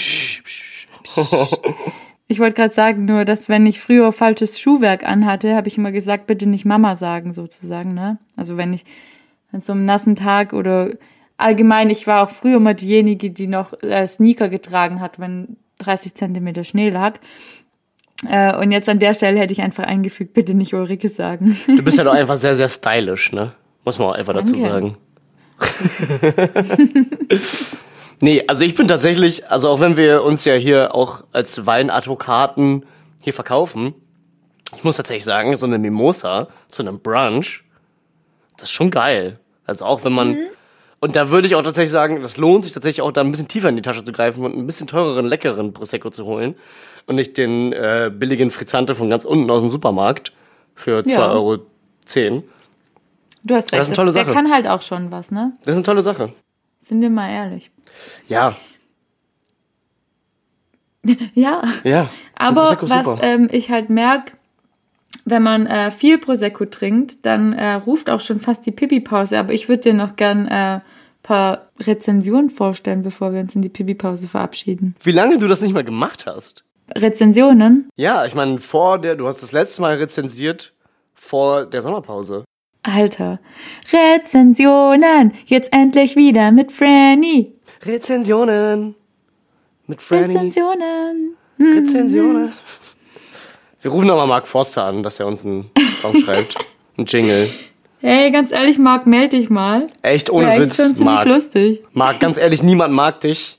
[2.30, 5.92] Ich wollte gerade sagen, nur, dass wenn ich früher falsches Schuhwerk anhatte, habe ich immer
[5.92, 8.18] gesagt, bitte nicht Mama sagen, sozusagen, ne?
[8.36, 8.84] Also wenn ich
[9.50, 10.90] an so einem nassen Tag oder
[11.38, 16.14] allgemein, ich war auch früher immer diejenige, die noch äh, Sneaker getragen hat, wenn 30
[16.14, 17.18] Zentimeter Schnee lag.
[18.26, 21.56] Äh, und jetzt an der Stelle hätte ich einfach eingefügt, bitte nicht Ulrike sagen.
[21.66, 23.52] Du bist ja doch einfach sehr, sehr stylisch, ne?
[23.84, 24.68] Muss man auch einfach dazu Danke.
[24.68, 24.96] sagen.
[28.20, 32.84] nee, also ich bin tatsächlich, also auch wenn wir uns ja hier auch als Weinadvokaten
[33.20, 33.94] hier verkaufen,
[34.76, 37.64] ich muss tatsächlich sagen, so eine Mimosa zu einem Brunch,
[38.56, 39.38] das ist schon geil.
[39.64, 40.36] Also auch wenn man,
[41.00, 43.48] und da würde ich auch tatsächlich sagen, das lohnt sich tatsächlich auch da ein bisschen
[43.48, 46.54] tiefer in die Tasche zu greifen und ein bisschen teureren, leckeren Prosecco zu holen
[47.06, 50.32] und nicht den äh, billigen Frizzante von ganz unten aus dem Supermarkt
[50.74, 51.32] für 2,10 Ja.
[51.32, 51.56] Euro.
[53.44, 54.34] Du hast recht, Das ist eine tolle der Sache.
[54.34, 55.52] kann halt auch schon was, ne?
[55.62, 56.32] Das ist eine tolle Sache.
[56.82, 57.70] Sind wir mal ehrlich.
[58.26, 58.56] Ja,
[61.34, 61.62] Ja.
[61.84, 62.10] ja.
[62.34, 64.32] Aber was ähm, ich halt merke,
[65.30, 69.38] wenn man äh, viel Prosecco trinkt, dann äh, ruft auch schon fast die Pipi-Pause.
[69.38, 70.80] Aber ich würde dir noch gern ein äh,
[71.22, 74.94] paar Rezensionen vorstellen, bevor wir uns in die Pipi-Pause verabschieden.
[75.02, 76.64] Wie lange du das nicht mal gemacht hast?
[76.96, 77.90] Rezensionen?
[77.96, 80.72] Ja, ich meine, vor der, du hast das letzte Mal rezensiert
[81.14, 82.44] vor der Sommerpause.
[82.82, 83.40] Alter.
[83.92, 85.32] Rezensionen!
[85.46, 87.52] Jetzt endlich wieder mit Franny.
[87.84, 88.94] Rezensionen.
[89.86, 90.34] Mit Franny.
[90.34, 91.36] Rezensionen.
[91.58, 92.52] Rezensionen.
[93.80, 96.56] Wir rufen nochmal Mark Forster an, dass er uns einen Song schreibt.
[96.96, 97.48] Ein Jingle.
[98.00, 99.88] Hey, ganz ehrlich, Marc, melde dich mal.
[100.02, 101.26] Echt Das ohne Witz, schon ziemlich Mark.
[101.26, 101.82] lustig.
[101.92, 103.58] Mark, ganz ehrlich, niemand mag dich.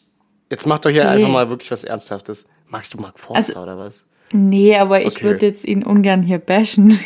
[0.49, 1.09] Jetzt mach doch hier Nee.
[1.09, 2.45] einfach mal wirklich was Ernsthaftes.
[2.67, 4.05] Magst du Mark Forster Also- oder was?
[4.31, 5.23] Nee, aber ich Okay.
[5.23, 6.97] würde jetzt ihn ungern hier bashen.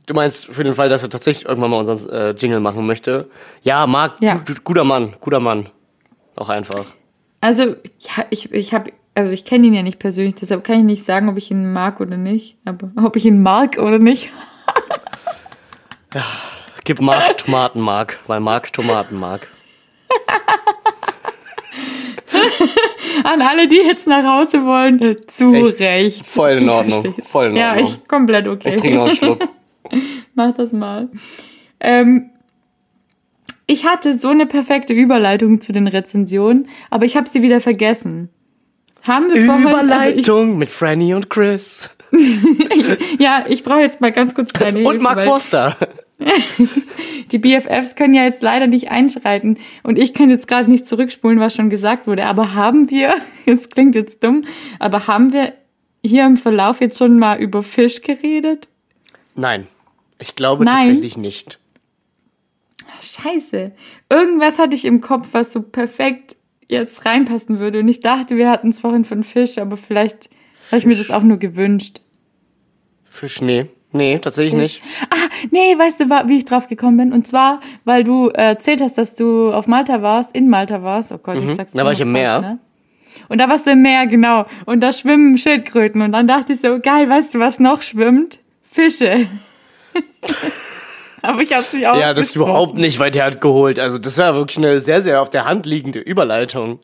[0.06, 3.28] Du meinst für den Fall, dass er tatsächlich irgendwann mal unseren äh, Jingle machen möchte?
[3.62, 4.36] Ja, Marc, Ja.
[4.44, 5.68] Du, du, guter Mann, guter Mann.
[6.36, 6.86] Auch einfach.
[7.42, 7.64] Also,
[7.98, 11.04] ja, ich, ich habe, also ich kenne ihn ja nicht persönlich, deshalb kann ich nicht
[11.04, 12.56] sagen, ob ich ihn mag oder nicht.
[12.64, 14.30] Aber ob ich ihn mag oder nicht.
[16.84, 19.46] Gib Marc Tomaten mag, weil Marc Tomaten mag.
[23.24, 25.80] An alle, die jetzt nach Hause wollen, zu Echt?
[25.80, 26.26] Recht.
[26.26, 27.86] Voll in Ordnung, voll in Ja, Ordnung.
[27.88, 28.70] ich komplett okay.
[28.74, 29.48] Ich trinke noch einen Schluck.
[30.34, 31.08] Mach das mal.
[31.80, 32.30] Ähm,
[33.66, 38.30] ich hatte so eine perfekte Überleitung zu den Rezensionen, aber ich habe sie wieder vergessen.
[39.06, 41.90] Haben wir vorhin, also Überleitung mit Franny und Chris.
[43.18, 45.76] ja, ich brauche jetzt mal ganz kurz deine Und Mark Forster.
[47.30, 51.40] Die BFFs können ja jetzt leider nicht einschreiten und ich kann jetzt gerade nicht zurückspulen,
[51.40, 52.26] was schon gesagt wurde.
[52.26, 53.14] Aber haben wir,
[53.46, 54.44] es klingt jetzt dumm,
[54.78, 55.54] aber haben wir
[56.04, 58.68] hier im Verlauf jetzt schon mal über Fisch geredet?
[59.34, 59.66] Nein,
[60.18, 60.88] ich glaube Nein.
[60.88, 61.58] tatsächlich nicht.
[63.00, 63.72] Scheiße.
[64.10, 66.36] Irgendwas hatte ich im Kopf, was so perfekt
[66.70, 67.80] jetzt reinpassen würde.
[67.80, 70.30] Und ich dachte, wir hatten es vorhin von Fisch, aber vielleicht
[70.70, 72.00] habe ich mir das auch nur gewünscht.
[73.04, 73.66] Fisch, nee.
[73.92, 74.82] Nee, tatsächlich nicht.
[75.10, 75.16] Ah,
[75.50, 77.12] nee, weißt du, wie ich drauf gekommen bin?
[77.12, 81.10] Und zwar, weil du äh, erzählt hast, dass du auf Malta warst, in Malta warst.
[81.10, 81.78] Oh Gott, ich sag's Mhm.
[81.78, 82.40] Da war ich im falsch, Meer.
[82.40, 82.58] Ne?
[83.28, 84.46] Und da warst du im Meer, genau.
[84.64, 86.02] Und da schwimmen Schildkröten.
[86.02, 88.38] Und dann dachte ich so, geil, weißt du, was noch schwimmt?
[88.70, 89.26] Fische.
[91.22, 93.78] Aber ich hab's nicht Ja, das ist überhaupt nicht weit hergeholt.
[93.78, 96.80] Also das war wirklich eine sehr, sehr auf der Hand liegende Überleitung.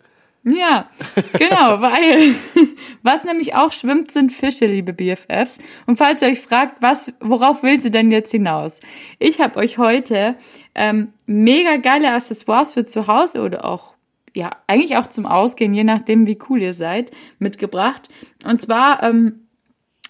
[0.48, 0.88] Ja,
[1.32, 2.34] genau, weil
[3.02, 5.58] was nämlich auch schwimmt, sind Fische, liebe BFFs.
[5.86, 8.78] Und falls ihr euch fragt, was, worauf will sie denn jetzt hinaus?
[9.18, 10.36] Ich habe euch heute
[10.76, 13.94] ähm, mega geile Accessoires für zu Hause oder auch,
[14.34, 18.08] ja, eigentlich auch zum Ausgehen, je nachdem, wie cool ihr seid, mitgebracht.
[18.44, 19.48] Und zwar, ähm,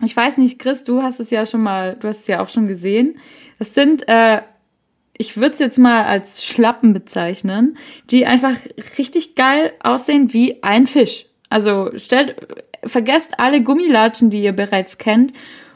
[0.04, 2.50] ich weiß nicht, Chris, du hast es ja schon mal, du hast es ja auch
[2.50, 3.18] schon gesehen.
[3.58, 4.42] Das sind äh,
[5.18, 7.76] ich würde es jetzt mal als Schlappen bezeichnen,
[8.10, 8.54] die einfach
[8.98, 11.26] richtig geil aussehen wie ein Fisch.
[11.48, 12.36] Also stellt,
[12.84, 15.32] vergesst alle Gummilatschen, die ihr bereits kennt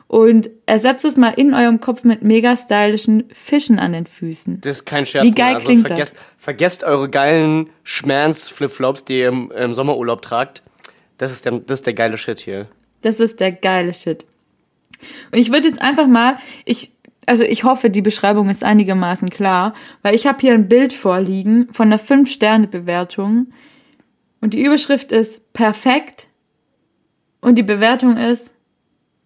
[0.08, 4.60] und ersetzt es mal in eurem Kopf mit mega stylischen Fischen an den Füßen.
[4.60, 5.24] Das ist kein Scherz.
[5.24, 5.88] Wie geil also klingt das?
[5.88, 10.62] vergesst, vergesst eure geilen Schmerz-Flipflops, die ihr im, im Sommerurlaub tragt.
[11.18, 12.66] Das ist, der, das ist der geile Shit hier.
[13.02, 14.26] Das ist der geile Shit.
[15.32, 16.92] Und ich würde jetzt einfach mal, ich,
[17.26, 21.68] also ich hoffe, die Beschreibung ist einigermaßen klar, weil ich habe hier ein Bild vorliegen
[21.72, 23.48] von einer 5-Sterne-Bewertung
[24.40, 26.28] und die Überschrift ist perfekt
[27.40, 28.50] und die Bewertung ist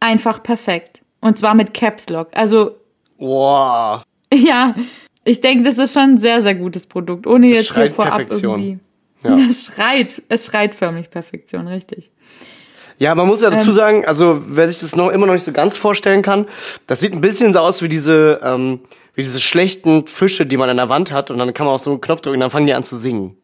[0.01, 1.03] einfach perfekt.
[1.21, 2.29] Und zwar mit Caps Lock.
[2.35, 2.73] Also
[3.19, 4.03] Wow.
[4.35, 4.75] ja,
[5.25, 8.17] Ich denke, das ist schon ein sehr, sehr gutes Produkt, ohne Das jetzt hier vorab
[8.17, 8.61] Perfektion.
[8.61, 8.79] irgendwie.
[9.23, 9.35] Ja.
[9.49, 12.11] Es schreit, es schreit förmlich Perfektion, richtig.
[12.99, 13.55] Ja, man muss ja Ähm.
[13.55, 16.47] dazu sagen, also wer sich das noch immer noch nicht so ganz vorstellen kann,
[16.87, 18.81] das sieht ein bisschen so aus wie diese, ähm,
[19.15, 21.83] wie diese schlechten Fische, die man an der Wand hat und dann kann man auf
[21.83, 23.37] so einen Knopf drücken und dann fangen die an zu singen.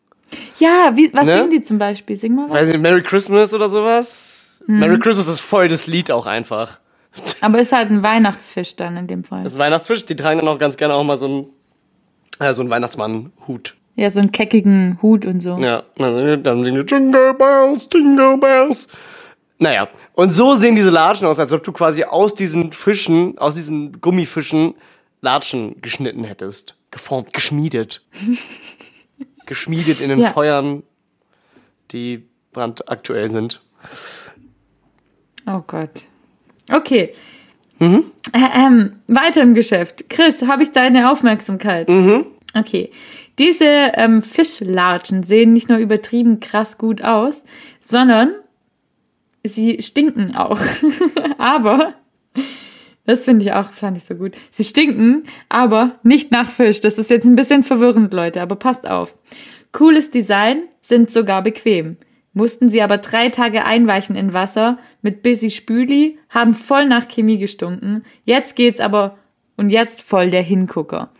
[0.58, 1.32] Ja, wie, was Ne?
[1.34, 2.16] singen die zum Beispiel?
[2.16, 2.54] Sing mal was.
[2.56, 4.58] Weiß nicht, Merry Christmas oder sowas?
[4.66, 4.78] Mhm.
[4.78, 6.78] Merry Christmas ist voll das Lied auch einfach.
[7.40, 9.42] Aber ist halt ein Weihnachtsfisch dann in dem Fall.
[9.42, 11.46] Das Weihnachtsfisch, die tragen dann auch ganz gerne auch mal so einen,
[12.38, 13.74] äh, so einen Weihnachtsmann-Hut.
[13.96, 15.58] Ja, so einen keckigen Hut und so.
[15.58, 18.86] Ja, dann dann singen die Jingle Bells, Jingle Bells.
[19.60, 23.54] Naja, und so sehen diese Latschen aus, als ob du quasi aus diesen Fischen, aus
[23.54, 24.74] diesen Gummifischen
[25.20, 26.76] Latschen geschnitten hättest.
[26.90, 28.02] Geformt, geschmiedet.
[29.46, 30.30] geschmiedet in den Ja.
[30.32, 30.82] Feuern,
[31.90, 33.60] die brandaktuell sind.
[35.46, 36.04] Oh Gott.
[36.72, 37.12] Okay.
[37.80, 38.00] Äh,
[38.32, 40.08] ähm, weiter im Geschäft.
[40.08, 41.88] Chris, habe ich deine Aufmerksamkeit?
[42.54, 42.90] Okay.
[43.38, 47.44] Diese ähm, Fischlatschen sehen nicht nur übertrieben krass gut aus,
[47.80, 48.32] sondern
[49.44, 50.60] sie stinken auch.
[51.38, 51.94] aber,
[53.06, 54.36] das finde ich auch, fand ich so gut.
[54.50, 56.80] Sie stinken, aber nicht nach Fisch.
[56.80, 59.16] Das ist jetzt ein bisschen verwirrend, Leute, aber passt auf.
[59.72, 61.96] Cooles Design, sind sogar bequem.
[62.32, 67.38] Mussten sie aber drei Tage einweichen in Wasser mit Busy Spüli, haben voll nach Chemie
[67.38, 68.04] gestunken.
[68.24, 69.18] Jetzt geht's aber
[69.56, 71.10] und jetzt voll der Hingucker.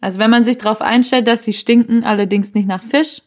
[0.00, 3.22] Also wenn man sich darauf einstellt, dass sie stinken, allerdings nicht nach Fisch,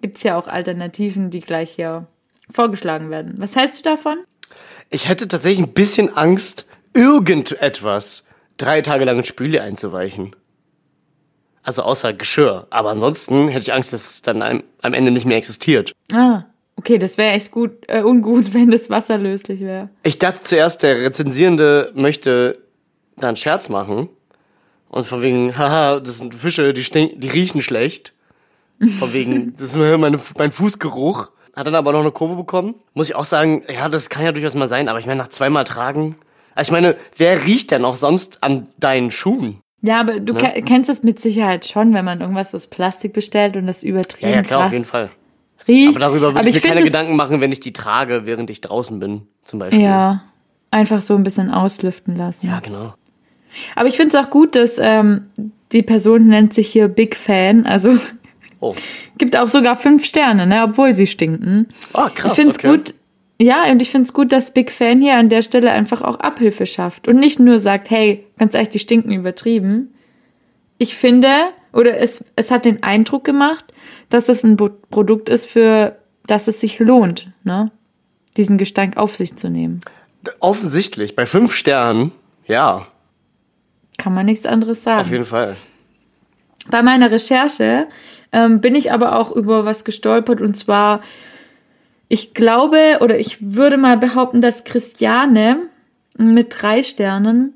[0.00, 2.06] gibt's ja auch Alternativen, die gleich hier
[2.52, 3.34] vorgeschlagen werden.
[3.38, 4.18] Was hältst du davon?
[4.90, 8.24] Ich hätte tatsächlich ein bisschen Angst, irgendetwas
[8.56, 10.34] drei Tage lang in Spüle einzuweichen.
[11.62, 12.66] Also außer Geschirr.
[12.70, 15.92] Aber ansonsten hätte ich Angst, dass es dann am, am Ende nicht mehr existiert.
[16.12, 16.44] Ah,
[16.76, 19.90] okay, das wäre echt gut, äh, ungut, wenn das wasserlöslich wäre.
[20.02, 22.58] Ich dachte zuerst, der Rezensierende möchte
[23.16, 24.08] da einen Scherz machen.
[24.88, 28.12] Und von wegen, haha, das sind Fische, die stinken, die riechen schlecht.
[28.98, 31.30] Von wegen, das ist meine, mein Fußgeruch.
[31.60, 32.74] Hat dann aber noch eine Kurve bekommen.
[32.94, 35.28] Muss ich auch sagen, ja, das kann ja durchaus mal sein, aber ich meine, nach
[35.28, 36.16] zweimal tragen.
[36.54, 39.58] Also ich meine, wer riecht denn auch sonst an deinen Schuhen?
[39.82, 43.58] Ja, aber du ke- kennst das mit Sicherheit schon, wenn man irgendwas aus Plastik bestellt
[43.58, 45.10] und das übertrieben Ja, ja, klar, auf jeden Fall.
[45.68, 45.90] riecht.
[45.90, 48.62] Aber darüber würde Aber ich mir keine Gedanken machen, wenn ich die trage, während ich
[48.62, 49.82] draußen bin, zum Beispiel.
[49.84, 50.22] Ja,
[50.70, 52.46] einfach so ein bisschen auslüften lassen.
[52.46, 52.94] Ja, genau.
[53.76, 55.26] Aber ich finde es auch gut, dass ähm,
[55.72, 57.98] die Person nennt sich hier Big Fan, also
[58.60, 58.74] Oh.
[59.16, 61.68] gibt auch sogar fünf Sterne, ne, obwohl sie stinken.
[61.94, 62.32] Ah, krass.
[62.32, 62.68] ich finde es okay.
[62.68, 62.94] gut,
[63.40, 66.16] ja, und ich finde es gut, dass Big Fan hier an der Stelle einfach auch
[66.16, 69.94] Abhilfe schafft und nicht nur sagt, hey, ganz ehrlich, die stinken übertrieben.
[70.76, 71.30] Ich finde,
[71.72, 73.64] oder es, es hat den Eindruck gemacht,
[74.10, 75.96] dass es ein Bo Produkt ist, für
[76.26, 77.70] das es sich lohnt, ne,
[78.36, 79.80] diesen Gestank auf sich zu nehmen.
[80.40, 82.12] Offensichtlich, bei fünf Sternen,
[82.46, 82.88] ja,
[83.96, 85.00] Kann man nichts anderes sagen.
[85.00, 85.56] auf jeden Fall.
[86.70, 87.88] Bei meiner Recherche
[88.32, 91.02] ähm, bin ich aber auch über was gestolpert und zwar,
[92.08, 95.58] ich glaube oder ich würde mal behaupten, dass Christiane
[96.16, 97.54] mit drei Sternen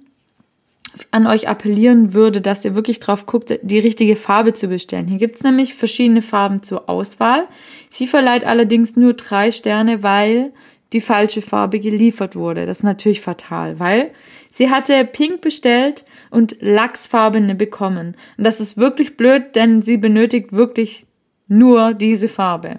[1.10, 5.08] an euch appellieren würde, dass ihr wirklich drauf guckt, die richtige Farbe zu bestellen.
[5.08, 7.48] Hier gibt es nämlich verschiedene Farben zur Auswahl.
[7.88, 10.52] Sie verleiht allerdings nur drei Sterne, weil
[10.94, 12.64] die falsche Farbe geliefert wurde.
[12.64, 14.12] Das ist natürlich fatal, weil
[14.50, 18.16] sie hatte Pink bestellt und Lachsfarbene bekommen.
[18.38, 21.06] Und das ist wirklich blöd, denn sie benötigt wirklich
[21.48, 22.78] nur diese Farbe.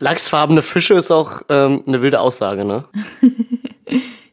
[0.00, 2.84] Lachsfarbene Fische ist auch ähm, eine wilde Aussage, ne?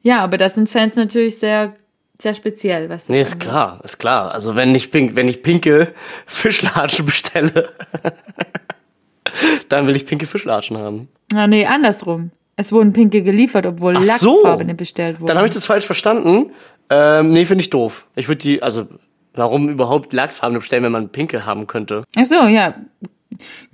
[0.01, 1.73] Ja, aber das sind Fans natürlich sehr,
[2.21, 2.87] sehr speziell.
[2.89, 3.49] Was das Nee, ist angeht.
[3.49, 4.33] klar, ist klar.
[4.33, 5.93] Also wenn ich pink, wenn ich pinke
[6.25, 7.69] Fischlatschen bestelle,
[9.69, 11.09] dann will ich pinke Fischlatschen haben.
[11.33, 12.31] Ah, nee, andersrum.
[12.60, 14.34] Es wurden pinke geliefert, obwohl Ach so.
[14.34, 15.28] Lachsfarbene bestellt wurden.
[15.28, 16.52] Dann habe ich das falsch verstanden.
[16.89, 18.06] Ähm, nee, finde ich doof.
[18.17, 18.86] Ich würde die, also
[19.34, 22.04] warum überhaupt Lachsfarbene bestellen, wenn man pinke haben könnte?
[22.17, 22.76] Ach so, ja.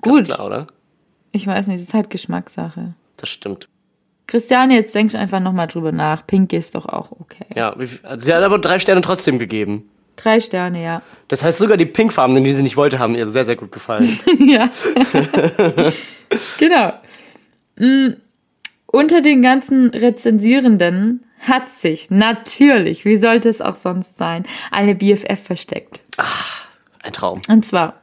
[0.02, 0.26] Gut.
[0.26, 0.68] Klar, oder?
[1.32, 2.94] Ich weiß nicht, das ist halt Geschmackssache.
[3.18, 3.70] Das stimmt.
[4.28, 6.28] Christiane, jetzt denkst du einfach nochmal drüber nach.
[6.28, 7.46] Pink ist doch auch okay.
[7.56, 9.90] Ja, sie hat aber drei Sterne trotzdem gegeben.
[10.16, 11.02] Drei Sterne, ja.
[11.28, 14.20] Das heißt, sogar die pinkfarbenen, die sie nicht wollte, haben ihr sehr, sehr gut gefallen.
[14.40, 14.70] ja.
[16.60, 16.94] genau.
[17.78, 18.14] Mm,
[18.96, 25.38] Unter den ganzen Rezensierenden hat sich natürlich, wie sollte es auch sonst sein, eine BFF
[25.44, 26.00] versteckt.
[27.04, 27.42] Ein Traum.
[27.50, 28.00] Und zwar,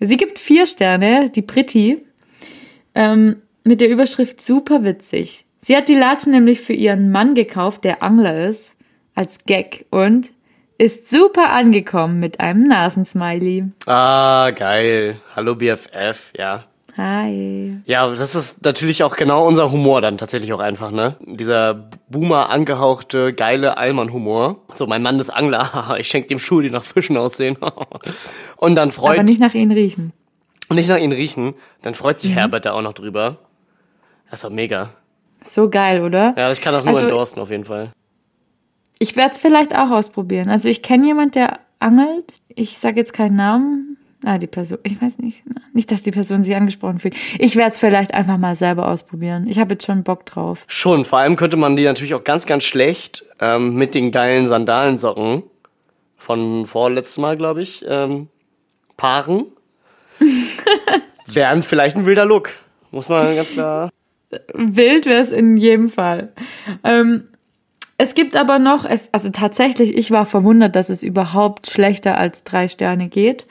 [0.00, 2.06] sie gibt vier Sterne, die Britti,
[2.94, 5.44] ähm, mit der Überschrift super witzig.
[5.60, 8.76] Sie hat die Latschen nämlich für ihren Mann gekauft, der Angler ist,
[9.14, 10.30] als Gag und
[10.78, 13.64] ist super angekommen mit einem Nasensmiley.
[13.84, 15.20] Ah, geil.
[15.36, 16.64] Hallo BFF, ja.
[16.96, 17.78] Hi.
[17.86, 21.16] Ja, das ist natürlich auch genau unser Humor dann tatsächlich auch einfach, ne?
[21.24, 21.74] Dieser
[22.08, 24.56] Boomer angehauchte, geile Allmann-Humor.
[24.74, 27.56] So, mein Mann ist Angler, haha, ich schenke dem Schuhe, die nach Fischen aussehen.
[28.56, 29.14] Und dann freut...
[29.18, 30.12] Aber nicht nach ihnen riechen.
[30.68, 31.54] Und nicht nach ihnen riechen.
[31.82, 32.20] Dann freut Mhm.
[32.20, 33.38] sich Herbert da auch noch drüber.
[34.30, 34.90] Das ist doch mega.
[35.44, 36.34] So geil, oder?
[36.36, 37.92] Ja, ich kann das nur Also- endorsen auf jeden Fall.
[38.98, 40.50] Ich werde es vielleicht auch ausprobieren.
[40.50, 42.34] Also ich kenne jemand, der angelt.
[42.48, 43.89] Ich sage jetzt keinen Namen.
[44.24, 45.42] Ah, die Person, ich weiß nicht.
[45.72, 47.14] Nicht, dass die Person sich angesprochen fühlt.
[47.38, 49.46] Ich werde es vielleicht einfach mal selber ausprobieren.
[49.48, 50.64] Ich habe jetzt schon Bock drauf.
[50.66, 54.46] Schon, vor allem könnte man die natürlich auch ganz, ganz schlecht ähm, mit den geilen
[54.46, 55.42] Sandalensocken
[56.18, 58.28] von vorletztes Mal, glaube ich, ähm,
[58.98, 59.46] paaren.
[61.26, 62.50] Wären vielleicht ein wilder Look.
[62.90, 63.90] Muss man ganz klar.
[64.52, 66.32] Wild wäre es in jedem Fall.
[66.84, 67.24] Ähm,
[68.02, 72.44] es gibt aber noch, es, also tatsächlich, ich war verwundert, dass es überhaupt schlechter als
[72.44, 73.46] drei Sterne geht.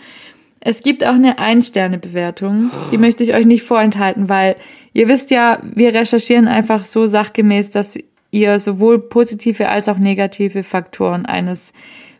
[0.62, 2.72] Es gibt auch eine Ein-Sterne-Bewertung.
[2.92, 4.56] Die möchte ich euch nicht vorenthalten, weil
[4.94, 7.98] ihr wisst ja, wir recherchieren einfach so sachgemäß, dass
[8.32, 11.72] ihr sowohl positive als auch negative Faktoren eines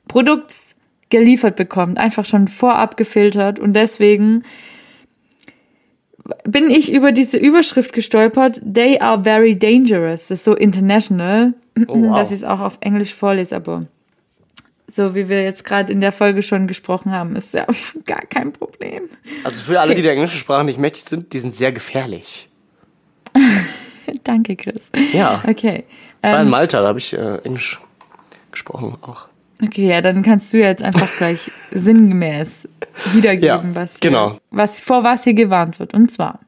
[0.08, 0.76] Produkts
[1.10, 1.98] geliefert bekommt.
[1.98, 3.60] Einfach schon vorab gefiltert.
[3.60, 4.44] Und deswegen
[6.46, 8.62] bin ich über diese Überschrift gestolpert.
[8.64, 10.28] They are very dangerous.
[10.30, 11.54] Das ist so international,
[11.88, 12.16] Oh, wow.
[12.18, 13.86] dass ich es auch auf Englisch vorlese, aber
[14.90, 17.66] so wie wir jetzt gerade in der Folge schon gesprochen haben, ist ja
[18.06, 19.04] gar kein Problem.
[19.44, 19.98] Also für alle, Okay.
[19.98, 22.50] die der englischen Sprache nicht mächtig sind, die sind sehr gefährlich.
[24.24, 24.92] Danke, Chris.
[25.14, 25.44] Ja.
[25.48, 25.86] Okay.
[26.24, 27.80] Ich war in Malta, da habe ich äh, Englisch
[28.52, 29.28] gesprochen auch.
[29.64, 32.68] okay, ja, dann kannst du jetzt einfach gleich sinngemäß
[33.14, 34.38] wiedergeben, Ja, was, hier- genau.
[34.52, 35.94] was vor was hier gewarnt wird.
[35.94, 36.40] Und zwar: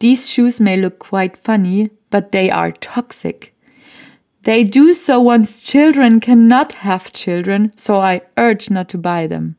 [0.00, 3.52] These shoes may look quite funny, but they are toxic.
[4.44, 9.56] They do so once children cannot have children, so I urge not to buy them.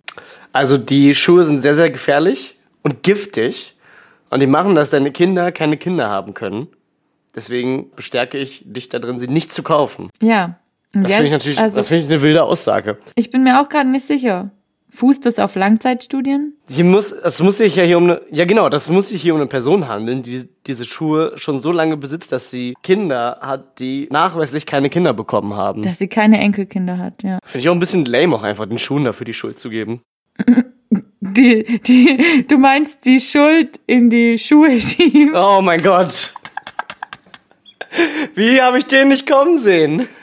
[0.54, 3.76] Also die Schuhe sind sehr, sehr gefährlich und giftig.
[4.30, 6.68] Und die machen, dass deine Kinder keine Kinder haben können.
[7.36, 10.10] Deswegen bestärke ich dich da drin, sie nicht zu kaufen.
[10.22, 10.58] Ja.
[10.94, 12.98] Und Das finde ich natürlich, also, das finde ich eine wilde Aussage.
[13.16, 14.52] ich bin mir auch gerade nicht sicher.
[14.94, 16.58] Fußt das auf Langzeitstudien?
[16.70, 19.34] Hier muss, es muss sich ja hier um eine, ja genau, das muss sich hier
[19.34, 23.80] um eine Person handeln, die diese Schuhe schon so lange besitzt, dass sie Kinder hat,
[23.80, 25.82] die nachweislich keine Kinder bekommen haben.
[25.82, 27.40] Dass sie keine Enkelkinder hat, ja.
[27.46, 30.02] Finde ich auch ein bisschen lame, auch einfach den Schuhen dafür die Schuld zu geben.
[31.24, 35.34] Die, die, du meinst die Schuld in die Schuhe schieben?
[35.34, 36.34] Oh mein Gott.
[38.36, 40.10] Wie habe ich den nicht kommen sehen?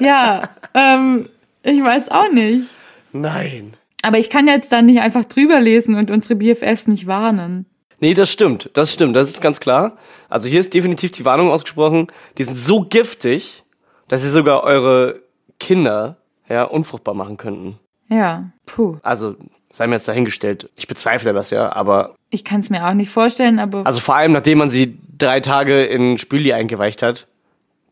[0.00, 0.42] Ja,
[0.74, 1.28] ähm,
[1.66, 2.64] ich weiß auch nicht.
[3.12, 3.74] Nein.
[4.02, 7.66] Aber ich kann jetzt dann nicht einfach drüber lesen und unsere BFFs nicht warnen.
[7.98, 8.70] Nee, das stimmt.
[8.74, 9.16] Das stimmt.
[9.16, 9.96] Das ist ganz klar.
[10.28, 12.08] Also hier ist definitiv die Warnung ausgesprochen.
[12.38, 13.64] Die sind so giftig,
[14.08, 15.20] dass sie sogar eure
[15.58, 17.78] Kinder ja unfruchtbar machen könnten.
[18.08, 18.98] Ja, puh.
[19.02, 19.36] Also
[19.72, 20.70] sei mir jetzt dahingestellt.
[20.76, 24.14] Ich bezweifle das ja, aber Ich kann es mir auch nicht vorstellen, aber also vor
[24.14, 27.26] allem nachdem man sie drei Tage in Spüli eingeweicht hat,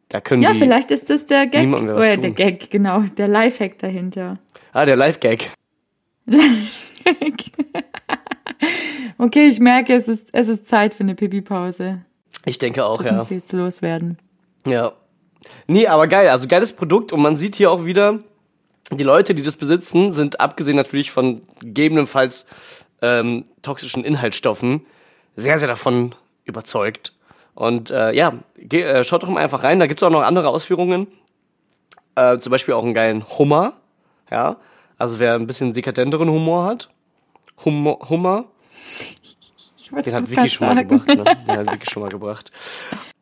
[0.09, 1.67] da können ja, vielleicht ist das der Gag.
[1.67, 2.23] Oder tun.
[2.23, 4.39] der Gag, genau, der Lifehack dahinter.
[4.73, 5.51] Ah, der Live-Gag.
[9.19, 12.03] Okay, ich merke, es ist, es ist Zeit für eine Pipi-Pause.
[12.45, 13.13] Ich denke auch, Das ja.
[13.15, 14.19] muss jetzt loswerden.
[14.67, 14.93] Ja.
[15.67, 16.29] Nee, aber geil.
[16.29, 18.21] Also geiles Produkt und man sieht hier auch wieder,
[18.91, 22.47] die Leute, die das besitzen, sind abgesehen natürlich von gegebenenfalls
[23.03, 24.85] ähm, toxischen Inhaltsstoffen
[25.37, 26.15] sehr, sehr davon
[26.45, 27.13] überzeugt.
[27.55, 29.79] Und äh, ja, geh, äh, schaut doch mal einfach rein.
[29.79, 31.07] Da gibt's auch noch andere Ausführungen.
[32.17, 33.75] Äh, zum Beispiel auch einen geilen Hummer.
[34.31, 34.57] Ja,
[34.99, 36.89] also wer ein bisschen dekadenteren Humor hat.
[37.65, 38.45] Humor, Hummer.
[39.91, 41.09] Den hat es Vicky schon mal gebracht.
[41.09, 41.25] Ne?
[41.47, 42.51] Den hat Vicky schon mal gebracht.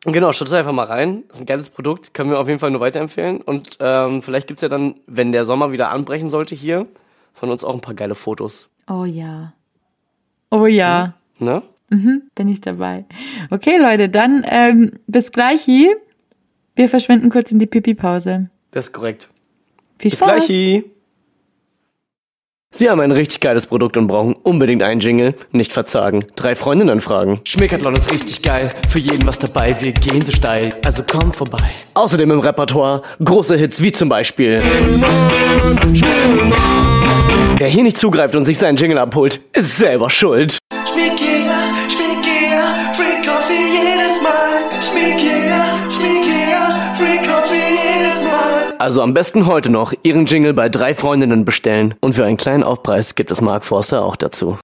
[0.05, 1.23] Und genau, schaut es einfach mal rein.
[1.29, 2.13] Ist ein geiles Produkt.
[2.13, 3.41] Können wir auf jeden Fall nur weiterempfehlen.
[3.41, 6.87] Und ähm, vielleicht gibt's ja dann, wenn der Sommer wieder anbrechen sollte hier,
[7.33, 8.69] von uns auch ein paar geile Fotos.
[8.89, 9.53] Oh ja.
[10.49, 11.13] Oh ja.
[11.37, 11.61] Ne?
[12.35, 13.05] Bin ich dabei.
[13.51, 15.95] Okay, Leute, dann ähm, bis gleich hier.
[16.75, 18.49] Wir verschwinden kurz in die Pipi-Pause.
[18.71, 19.29] Das ist korrekt.
[19.99, 20.47] Viel Bis Spaß.
[20.47, 20.83] gleich.
[22.75, 25.35] Sie haben ein richtig geiles Produkt und brauchen unbedingt einen Jingle.
[25.51, 26.25] Nicht verzagen.
[26.35, 27.39] Drei Freundinnen fragen.
[27.47, 28.71] Schmickertlon ist richtig geil.
[28.89, 29.75] Für jeden was dabei.
[29.79, 30.71] Wir gehen so steil.
[30.83, 31.69] Also komm vorbei.
[31.93, 34.63] Außerdem im Repertoire große Hits wie zum Beispiel.
[37.57, 40.57] Wer hier nicht zugreift und sich seinen Jingle abholt, ist selber schuld.
[40.91, 41.62] Schmickea,
[48.83, 51.95] Also am besten heute noch Ihren Jingle bei drei Freundinnen bestellen.
[52.01, 54.57] Und für einen kleinen Aufpreis gibt es Mark Forster auch dazu.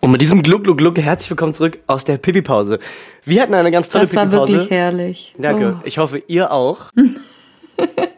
[0.00, 2.80] Und mit diesem Gluck, Gluck, Gluck herzlich willkommen zurück aus der Pipi-Pause.
[3.24, 4.52] Wir hatten eine ganz tolle Das war Pipi-Pause.
[4.54, 5.36] wirklich herrlich.
[5.38, 5.76] Danke.
[5.78, 5.82] Oh.
[5.84, 6.86] Ich hoffe, ihr auch.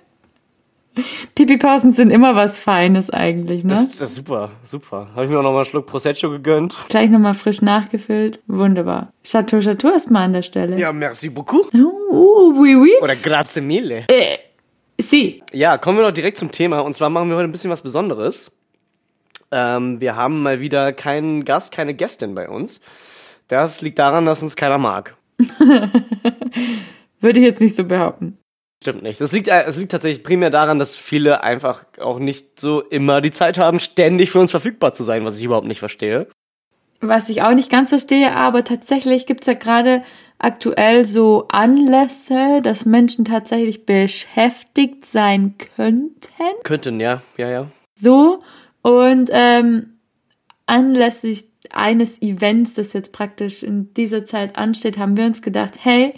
[1.34, 3.74] Pipi-Pausen sind immer was Feines eigentlich, ne?
[3.74, 5.08] Das, das ist super, super.
[5.14, 6.74] Habe ich mir auch noch mal einen Schluck Prosecco gegönnt.
[6.88, 8.40] Gleich nochmal frisch nachgefüllt.
[8.46, 9.12] Wunderbar.
[9.24, 10.78] Chateau Chateau erstmal an der Stelle.
[10.78, 11.72] Ja, merci beaucoup.
[11.72, 12.92] Uh, uh, oui, oui.
[13.00, 14.04] Oder grazie mille.
[14.08, 14.38] Äh,
[15.00, 15.42] sie.
[15.52, 16.80] Ja, kommen wir doch direkt zum Thema.
[16.80, 18.52] Und zwar machen wir heute ein bisschen was Besonderes.
[19.50, 22.80] Ähm, wir haben mal wieder keinen Gast, keine Gästin bei uns.
[23.48, 25.16] Das liegt daran, dass uns keiner mag.
[27.20, 28.38] Würde ich jetzt nicht so behaupten.
[28.82, 29.20] Stimmt nicht.
[29.20, 33.20] Das liegt, äh, es liegt tatsächlich primär daran, dass viele einfach auch nicht so immer
[33.20, 36.26] die Zeit haben, ständig für uns verfügbar zu sein, was ich überhaupt nicht verstehe.
[37.00, 40.02] Was ich auch nicht ganz verstehe, aber tatsächlich gibt es ja gerade
[40.38, 46.10] aktuell so Anlässe, dass Menschen tatsächlich beschäftigt sein könnten.
[46.64, 47.66] Könnten, ja, ja, ja.
[47.94, 48.42] So.
[48.82, 50.00] Und ähm,
[50.66, 56.14] anlässlich eines Events, das jetzt praktisch in dieser Zeit ansteht, haben wir uns gedacht, hey,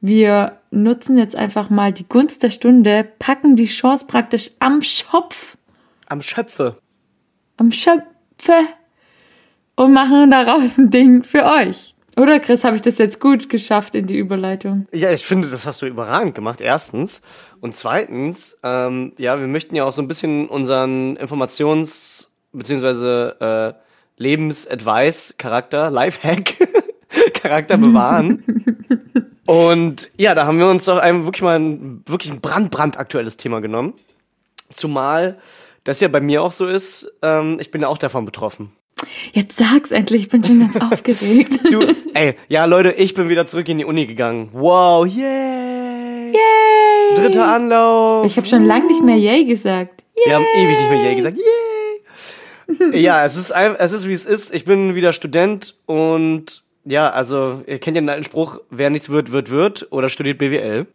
[0.00, 5.56] wir nutzen jetzt einfach mal die Gunst der Stunde, packen die Chance praktisch am Schopf,
[6.06, 6.78] Am Schöpfe.
[7.56, 8.04] am Schöpfe
[9.76, 11.92] und machen daraus ein Ding für euch.
[12.16, 14.88] Oder Chris, habe ich das jetzt gut geschafft in die Überleitung?
[14.92, 17.22] Ja, ich finde, das hast du überragend gemacht, erstens.
[17.60, 23.68] Und zweitens, ähm, ja, wir möchten ja auch so ein bisschen unseren Informations- bzw.
[23.68, 23.74] Äh,
[24.16, 26.56] Lebens-Advice-Charakter, Lifehack,
[27.34, 28.42] Charakter bewahren.
[29.48, 33.38] Und ja, da haben wir uns doch ein, wirklich mal ein, wirklich ein brand, brandaktuelles
[33.38, 33.94] Thema genommen.
[34.70, 35.38] Zumal
[35.84, 38.72] das ja bei mir auch so ist, ähm, ich bin ja auch davon betroffen.
[39.32, 41.60] Jetzt sag's endlich, ich bin schon ganz aufgeregt.
[41.70, 41.80] Du,
[42.12, 44.50] ey, ja Leute, ich bin wieder zurück in die Uni gegangen.
[44.52, 46.32] Wow, yay!
[46.34, 47.16] Yay!
[47.16, 48.26] Dritter Anlauf.
[48.26, 50.04] Ich habe schon lange nicht mehr Yay gesagt.
[50.26, 51.38] Wir haben ewig nicht mehr Yay gesagt.
[51.38, 53.00] Yay!
[53.00, 54.52] ja, es ist, es ist wie es ist.
[54.52, 59.08] Ich bin wieder Student und ja, also ihr kennt ja den alten Spruch, wer nichts
[59.10, 60.86] wird, wird, wird oder studiert BWL.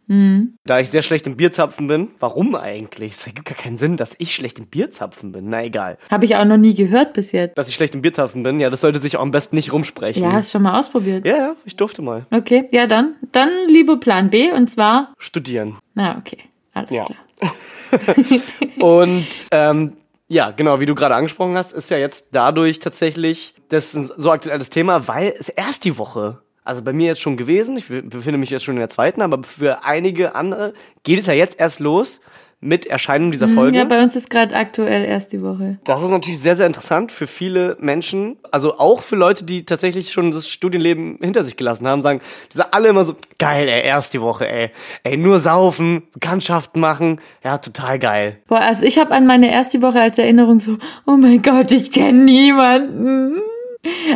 [0.65, 3.13] Da ich sehr schlecht im Bierzapfen bin, warum eigentlich?
[3.13, 5.49] Es ergibt gar keinen Sinn, dass ich schlecht im Bierzapfen bin.
[5.49, 5.97] Na egal.
[6.09, 7.57] Habe ich auch noch nie gehört bis jetzt.
[7.57, 10.23] Dass ich schlecht im Bierzapfen bin, ja, das sollte sich auch am besten nicht rumsprechen.
[10.23, 11.25] Ja, hast schon mal ausprobiert.
[11.27, 12.25] ja, ja, ich durfte mal.
[12.31, 13.15] Okay, ja dann.
[13.31, 15.13] Dann lieber Plan B und zwar.
[15.17, 15.77] Studieren.
[15.93, 16.37] Na, okay.
[16.73, 17.05] Alles Ja.
[17.05, 17.19] klar.
[18.79, 19.93] Und ähm,
[20.33, 24.11] ja, genau, wie du gerade angesprochen hast, ist ja jetzt dadurch tatsächlich das ist ein
[24.17, 27.87] so aktuelles Thema, weil es erst die Woche, also bei mir jetzt schon gewesen, ich
[27.87, 30.73] befinde mich jetzt schon in der zweiten, aber für einige andere
[31.03, 32.19] geht es ja jetzt erst los
[32.63, 33.77] mit Erscheinen dieser Folge.
[33.77, 35.77] Ja, bei uns ist gerade aktuell erst die Woche.
[35.83, 40.11] Das ist natürlich sehr, sehr interessant für viele Menschen, also auch für Leute, die tatsächlich
[40.11, 43.85] schon das Studienleben hinter sich gelassen haben, sagen, die sagen alle immer so, geil, ey,
[43.85, 44.71] erst die Woche, ey,
[45.03, 48.37] ey, nur saufen, Bekanntschaften machen, ja, total geil.
[48.47, 51.91] Boah, also ich habe an meine erste Woche als Erinnerung so, oh mein Gott, ich
[51.91, 53.41] kenne niemanden.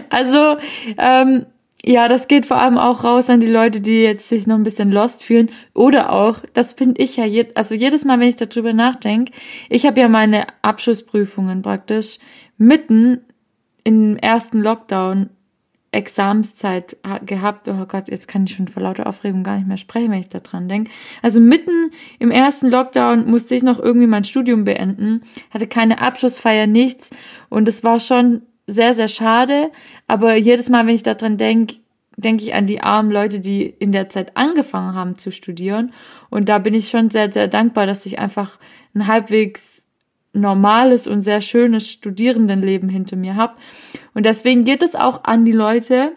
[0.09, 0.57] Also,
[0.97, 1.45] ähm,
[1.87, 4.63] ja, das geht vor allem auch raus an die Leute, die jetzt sich noch ein
[4.63, 5.49] bisschen lost fühlen.
[5.73, 9.31] Oder auch, das finde ich ja, je, also jedes Mal, wenn ich darüber nachdenke,
[9.69, 12.19] ich habe ja meine Abschlussprüfungen praktisch
[12.57, 13.21] mitten
[13.85, 15.29] im ersten Lockdown
[15.93, 17.69] Examszeit ha- gehabt.
[17.69, 20.27] Oh Gott, jetzt kann ich schon vor lauter Aufregung gar nicht mehr sprechen, wenn ich
[20.27, 20.91] da dran denke.
[21.21, 25.21] Also mitten im ersten Lockdown musste ich noch irgendwie mein Studium beenden,
[25.51, 27.11] hatte keine Abschlussfeier, nichts.
[27.47, 29.71] Und es war schon sehr, sehr schade.
[30.07, 31.77] Aber jedes Mal, wenn ich daran denke,
[32.17, 35.93] denke ich an die armen Leute, die in der Zeit angefangen haben zu studieren.
[36.29, 38.57] Und da bin ich schon sehr, sehr dankbar, dass ich einfach
[38.93, 39.83] ein halbwegs
[40.33, 43.53] normales und sehr schönes Studierendenleben hinter mir habe.
[44.13, 46.13] Und deswegen geht es auch an die Leute,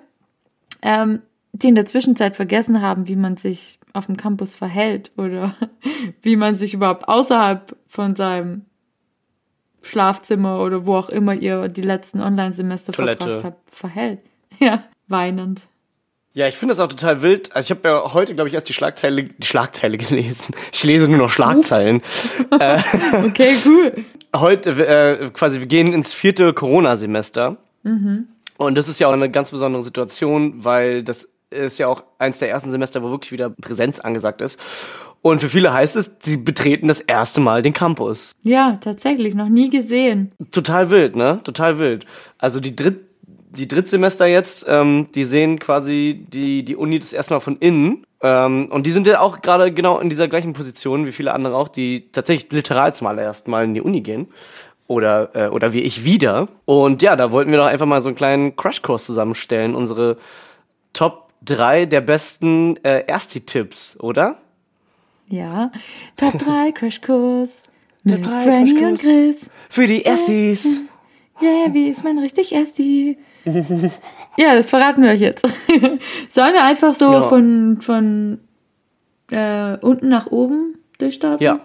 [0.82, 1.20] ähm,
[1.52, 5.54] die in der Zwischenzeit vergessen haben, wie man sich auf dem Campus verhält oder
[6.22, 8.64] wie man sich überhaupt außerhalb von seinem
[9.82, 14.20] Schlafzimmer oder wo auch immer ihr die letzten Online-Semester verbracht habt, verhält.
[14.58, 15.62] Ja, weinend.
[16.34, 17.56] Ja, ich finde das auch total wild.
[17.56, 20.54] Also ich habe ja heute, glaube ich, erst die Schlagzeile, die Schlagzeile gelesen.
[20.72, 22.02] Ich lese nur noch Schlagzeilen.
[23.24, 24.04] Okay, cool.
[24.36, 27.56] Heute, äh, quasi, wir gehen ins vierte Corona-Semester.
[28.58, 32.38] Und das ist ja auch eine ganz besondere Situation, weil das ist ja auch eins
[32.38, 34.60] der ersten Semester, wo wirklich wieder Präsenz angesagt ist.
[35.22, 38.32] Und für viele heißt es, sie betreten das erste Mal den Campus.
[38.42, 40.32] Ja, tatsächlich, noch nie gesehen.
[40.50, 41.40] Total wild, ne?
[41.44, 42.06] Total wild.
[42.38, 43.10] Also die Dritt
[43.50, 48.04] die Drittsemester jetzt, ähm, die sehen quasi die, die Uni das erste Mal von innen.
[48.22, 51.56] Ähm, und die sind ja auch gerade genau in dieser gleichen Position wie viele andere
[51.56, 54.28] auch, die tatsächlich literal zum allerersten Mal in die Uni gehen.
[54.86, 56.48] Oder, äh, oder wie ich wieder.
[56.64, 59.74] Und ja, da wollten wir doch einfach mal so einen kleinen Crashkurs zusammenstellen.
[59.74, 60.16] Unsere
[60.92, 64.38] Top 3 der besten äh, Ersti-Tipps, oder?
[65.30, 65.70] Ja.
[66.16, 67.62] Top 3 Crashkurs.
[68.02, 69.00] Mit drei Franny und Crashkurs.
[69.00, 69.50] Chris.
[69.68, 70.82] Für die Erstis.
[71.42, 73.16] Yeah, wie ist man richtig Ersti?
[74.36, 75.46] ja, das verraten wir euch jetzt.
[76.28, 77.22] Sollen wir einfach so Ja.
[77.22, 78.38] von, von
[79.30, 81.42] äh, unten nach oben durchstarten?
[81.42, 81.60] Ja.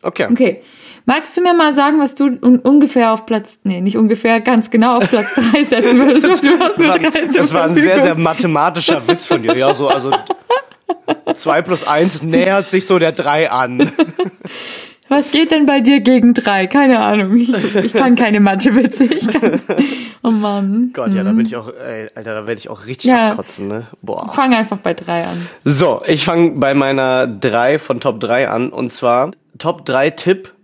[0.00, 0.28] Okay.
[0.30, 0.62] Okay.
[1.06, 4.70] Magst du mir mal sagen, was du un ungefähr auf Platz, nee, nicht ungefähr, ganz
[4.70, 6.24] genau auf Platz 3 setzen würdest?
[6.42, 9.54] Das war, das war ein sehr, sehr mathematischer Witz von dir.
[9.56, 10.12] Ja, so, also
[11.34, 13.90] 2 plus 1 nähert sich so der 3 an.
[15.08, 16.66] Was geht denn bei dir gegen drei?
[16.66, 17.36] Keine Ahnung.
[17.36, 19.04] Ich, ich kann keine Mathe-Witze.
[19.04, 19.60] Ich kann,
[20.22, 20.90] oh Mann.
[20.94, 23.28] Gott, ja, da bin ich auch, ey, Alter, da werde ich auch richtig Ja.
[23.30, 23.86] abkotzen, ne?
[24.00, 24.32] Boah.
[24.32, 25.46] Fang einfach bei drei an.
[25.64, 28.70] So, ich fange bei meiner 3 von Top 3 an.
[28.70, 30.54] Und zwar Top 3 Tipp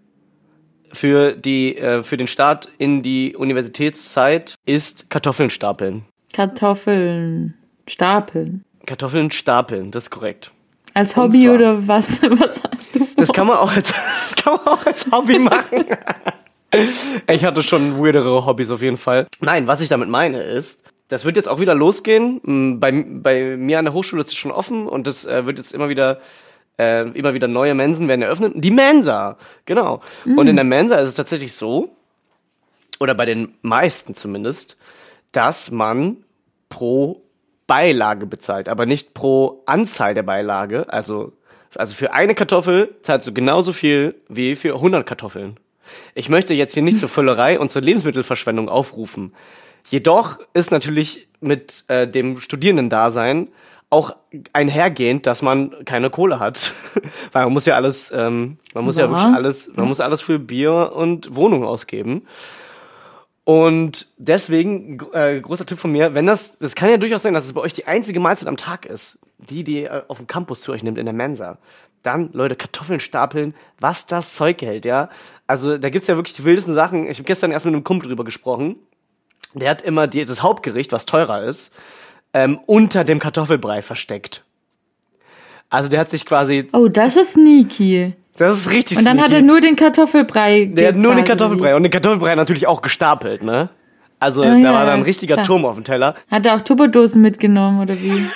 [0.91, 6.05] für, die, äh, für den Start in die Universitätszeit ist Kartoffeln stapeln.
[6.33, 7.55] Kartoffeln
[7.87, 8.65] stapeln.
[8.87, 10.51] Kartoffeln stapeln, das ist korrekt.
[10.95, 12.21] Als Hobby zwar- oder was?
[12.23, 13.09] Was hast du vor?
[13.17, 13.93] Das kann man auch als,
[14.35, 15.85] das kann man auch als Hobby machen.
[17.27, 19.27] Ich hatte schon weirdere Hobbys auf jeden Fall.
[19.41, 22.41] Nein, was ich damit meine ist, das wird jetzt auch wieder losgehen.
[22.45, 25.59] Mm, Bei, bei mir an der Hochschule ist es schon offen und das äh, wird
[25.59, 26.21] jetzt immer wieder
[26.79, 28.53] äh, immer wieder neue Mensen werden eröffnet.
[28.55, 30.01] Die Mensa, genau.
[30.25, 31.91] Und in der Mensa ist es tatsächlich so,
[33.01, 34.77] oder bei den meisten zumindest,
[35.33, 36.19] dass man
[36.69, 37.21] pro
[37.71, 40.93] Beilage bezahlt, aber nicht pro Anzahl der Beilage.
[40.93, 41.33] Also,
[41.77, 45.57] also für eine Kartoffel zahlst du genauso viel wie für 100 Kartoffeln.
[46.17, 49.35] Ich möchte jetzt hier nicht zur Völlerei und zur Lebensmittelverschwendung aufrufen.
[49.89, 53.47] Jedoch ist natürlich mit äh, dem Studierendendasein
[53.89, 54.17] auch
[54.53, 56.73] einhergehend, dass man keine Kohle hat,
[57.33, 59.11] weil man muss ja alles, ähm, man muss ja, Ja.
[59.13, 62.27] wirklich alles, man muss alles für Bier und Wohnung ausgeben.
[63.45, 67.47] Und deswegen, äh, großer Tipp von mir, wenn das, das kann ja durchaus sein, dass
[67.47, 70.61] es bei euch die einzige Mahlzeit am Tag ist, die, die ihr auf dem Campus
[70.61, 71.59] zu euch nimmt, in der Mensa.
[72.03, 75.11] Dann, Leute, Kartoffeln stapeln, was das Zeug hält, ja.
[75.47, 77.09] Also, da gibt's ja wirklich die wildesten Sachen.
[77.09, 78.77] Ich habe gestern erst mit einem Kumpel drüber gesprochen.
[79.55, 81.75] Der hat immer die, das Hauptgericht, was teurer ist,
[82.33, 84.45] ähm, unter dem Kartoffelbrei versteckt.
[85.69, 88.15] Also, der hat sich quasi, Oh, das ist sneaky.
[88.41, 89.47] Das ist richtig Und dann hat er sneaky.
[89.47, 93.69] nur den Kartoffelbrei Der hat nur den Kartoffelbrei und den Kartoffelbrei natürlich auch gestapelt, ne?
[94.19, 95.47] Also, Oh, da ja, war dann ein richtiger klar.
[95.47, 96.15] Turm auf dem Teller.
[96.31, 98.27] Hat er auch Tupperdosen mitgenommen, oder wie?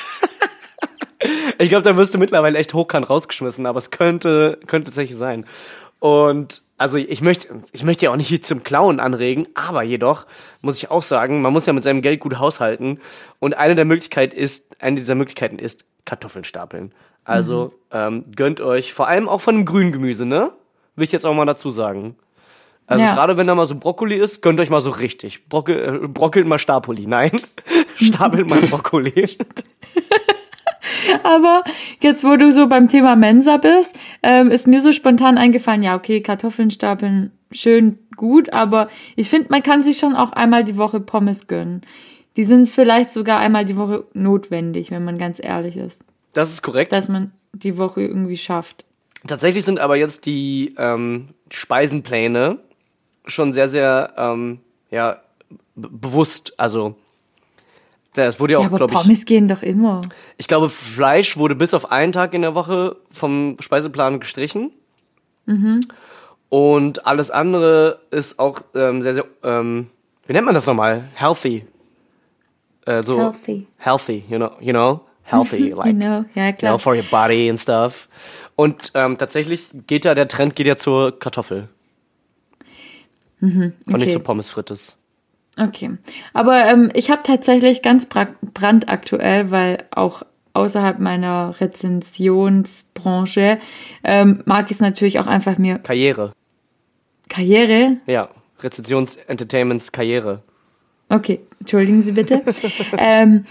[1.59, 5.47] Ich glaube, da wirst du mittlerweile echt hochkant rausgeschmissen, aber es könnte, könnte tatsächlich sein.
[5.99, 10.27] Und also ich möchte, ich möchte ja auch nicht zum Klauen anregen, aber jedoch
[10.61, 13.01] muss ich auch sagen, man muss ja mit seinem Geld gut haushalten.
[13.39, 16.93] Und eine der Möglichkeiten ist, eine dieser Möglichkeiten ist Kartoffeln stapeln.
[17.25, 20.53] Also ähm, gönnt euch, vor allem auch von dem grünen Gemüse, ne?
[20.97, 22.17] Will ich jetzt auch mal dazu sagen.
[22.87, 23.15] Also Ja.
[23.15, 25.49] gerade wenn da mal so Brokkoli ist, gönnt euch mal so richtig.
[25.49, 27.07] Brockel, äh, brockelt mal Stapoli.
[27.07, 27.33] Nein,
[27.97, 29.13] stapelt mal Brokkoli.
[31.23, 31.63] Aber
[32.01, 35.97] jetzt, wo du so beim Thema Mensa bist, ähm, ist mir so spontan eingefallen, ja,
[35.97, 40.77] okay, Kartoffeln stapeln, schön gut, aber ich finde, man kann sich schon auch einmal die
[40.77, 41.83] Woche Pommes gönnen.
[42.37, 46.05] Die sind vielleicht sogar einmal die Woche notwendig, wenn man ganz ehrlich ist.
[46.35, 46.93] Das ist korrekt.
[46.93, 48.85] Dass man die Woche irgendwie schafft.
[49.27, 52.59] Tatsächlich sind aber jetzt die ähm, Speisenpläne
[53.27, 54.61] schon sehr, sehr ähm,
[54.91, 55.23] ja,
[55.77, 56.53] bewusst.
[56.59, 56.97] Also,
[58.13, 60.03] das wurde ja Ja, auch, aber glaube ich, Pommes gehen doch immer.
[60.37, 64.73] ich glaube, Fleisch wurde bis auf einen Tag in der Woche vom Speiseplan gestrichen.
[66.49, 69.89] Und alles andere ist auch ähm, sehr, sehr, ähm,
[70.27, 71.09] wie nennt man das nochmal?
[71.15, 71.67] Healthy.
[72.87, 73.67] Äh, so Healthy.
[73.79, 76.79] Healthy, you know, you know, healthy, like, Genau, ja you know, klar.
[76.79, 78.09] for your body and stuff.
[78.57, 81.69] Und ähm, tatsächlich geht da der Trend geht ja zur Kartoffel
[83.41, 84.11] und nicht okay.
[84.13, 84.97] zur Pommes frites.
[85.61, 85.91] Okay.
[86.33, 90.23] Aber ähm, ich habe tatsächlich ganz bra- brandaktuell, weil auch
[90.55, 93.59] außerhalb meiner Rezensionsbranche
[94.03, 96.33] ähm, mag ich es natürlich auch einfach mir Karriere,
[97.29, 97.99] Karriere.
[98.07, 98.29] ja,
[98.61, 100.43] Rezensions Entertainments Karriere.
[101.09, 102.43] Okay, entschuldigen Sie bitte.
[102.97, 103.45] ähm,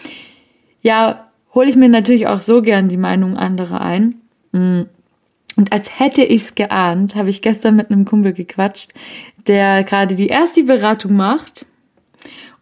[0.82, 4.16] ja, hole ich mir natürlich auch so gern die Meinung anderer ein.
[4.52, 4.84] Mm.
[5.56, 8.92] Und als hätte ich es geahnt, habe ich gestern mit einem Kumpel gequatscht,
[9.46, 11.68] der gerade die erste Beratung macht.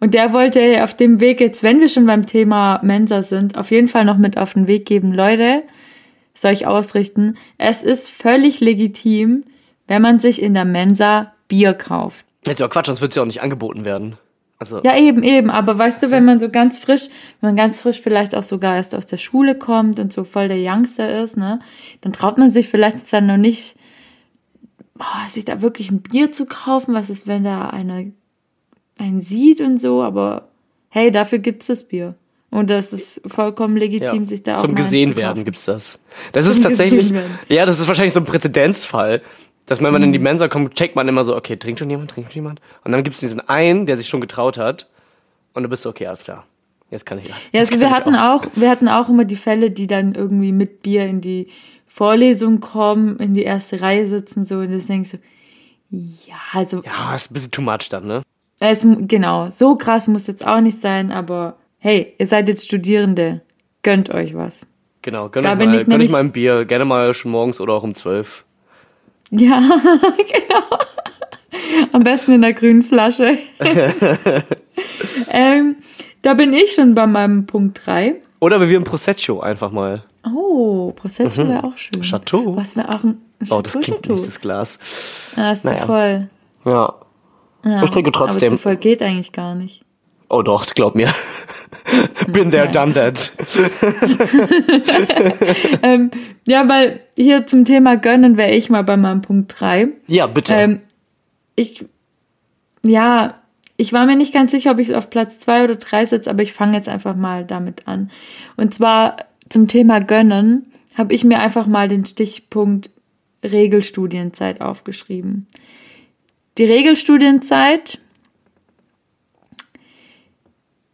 [0.01, 3.71] Und der wollte auf dem Weg jetzt, wenn wir schon beim Thema Mensa sind, auf
[3.71, 5.63] jeden Fall noch mit auf den Weg geben, Leute,
[6.33, 9.45] soll ich ausrichten, es ist völlig legitim,
[9.87, 12.25] wenn man sich in der Mensa Bier kauft.
[12.43, 14.17] Das ist ja Quatsch, sonst wird es ja auch nicht angeboten werden.
[14.61, 15.49] Also, Ja, eben, eben.
[15.49, 17.07] Aber weißt du, wenn man so ganz frisch,
[17.39, 20.47] wenn man ganz frisch vielleicht auch sogar erst aus der Schule kommt und so voll
[20.47, 21.59] der Youngster ist, ne,
[22.01, 23.75] dann traut man sich vielleicht jetzt dann noch nicht,
[24.93, 26.93] boah, sich da wirklich ein Bier zu kaufen.
[26.93, 28.03] Was ist, wenn da einer
[28.99, 30.03] einen sieht und so?
[30.03, 30.49] Aber
[30.89, 32.13] hey, dafür gibt's das Bier.
[32.51, 34.25] Und das ist vollkommen legitim, ja.
[34.25, 35.99] sich da auch Zum gesehen werden gibt's das.
[36.33, 37.11] Das Zum ist tatsächlich,
[37.47, 39.21] ja, das ist wahrscheinlich so ein Präzedenzfall.
[39.71, 40.23] Dass wenn man in die Mhm.
[40.23, 42.59] Mensa kommt, checkt man immer so, okay, trinkt schon jemand, trinkt schon jemand?
[42.83, 44.89] Und dann gibt's diesen einen, der sich schon getraut hat.
[45.53, 46.45] Und du bist so, okay, alles klar.
[46.89, 47.29] Jetzt kann ich.
[47.29, 50.51] Ja, jetzt also wir hatten auch, wir hatten auch immer die Fälle, die dann irgendwie
[50.51, 51.47] mit Bier in die
[51.87, 55.17] Vorlesung kommen, in die erste Reihe sitzen so und das denkst du,
[55.89, 58.23] ja, also Ja, ist ein bisschen too much dann, ne?
[58.59, 63.41] es, genau, so krass muss jetzt auch nicht sein, aber hey, ihr seid jetzt Studierende,
[63.83, 64.67] gönnt euch was.
[65.01, 66.65] Genau, gönn Da euch mal, ich gönn nämlich- euch mal ein Bier.
[66.65, 68.45] Gerne mal schon morgens oder auch um zwölf.
[69.31, 69.59] Ja,
[70.17, 70.79] genau.
[71.93, 73.37] Am besten in der grünen Flasche.
[75.29, 75.75] ähm,
[76.21, 78.15] da bin ich schon bei meinem Punkt 3.
[78.39, 80.03] Oder wie wir im Prosecco einfach mal.
[80.25, 82.01] Oh, Prosecco wäre auch schön.
[82.03, 82.55] Chateau.
[82.55, 84.13] Was wäre auch ein ein Oh, das Chateau, klingt Chateau.
[84.13, 85.33] nicht, das Glas.
[85.35, 85.79] Ah, ist Naja.
[85.79, 86.29] zu voll.
[86.65, 86.93] Ja.
[87.63, 88.49] Ja, Ich trinke trotzdem.
[88.49, 89.83] Aber zu voll geht eigentlich gar nicht.
[90.31, 91.13] Oh doch, glaub mir.
[92.27, 93.33] Bin there, done that.
[95.83, 96.11] Ähm,
[96.45, 99.89] ja, weil hier zum Thema Gönnen wäre ich mal bei meinem Punkt 3.
[100.07, 100.53] Ja, bitte.
[100.53, 100.79] Ähm,
[101.55, 101.83] ich,
[102.83, 103.41] ja,
[103.75, 106.29] ich war mir nicht ganz sicher, ob ich es auf Platz zwei oder drei setze,
[106.29, 108.09] aber ich fange jetzt einfach mal damit an.
[108.55, 109.17] Und zwar
[109.49, 112.91] zum Thema Gönnen habe ich mir einfach mal den Stichpunkt
[113.43, 115.47] Regelstudienzeit aufgeschrieben.
[116.57, 117.99] Die Regelstudienzeit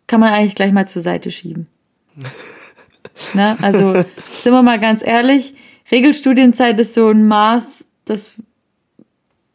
[0.07, 1.67] kann man eigentlich gleich mal zur Seite schieben.
[3.33, 3.57] ne?
[3.61, 5.53] Also sind wir mal ganz ehrlich,
[5.91, 8.33] Regelstudienzeit ist so ein Maß, das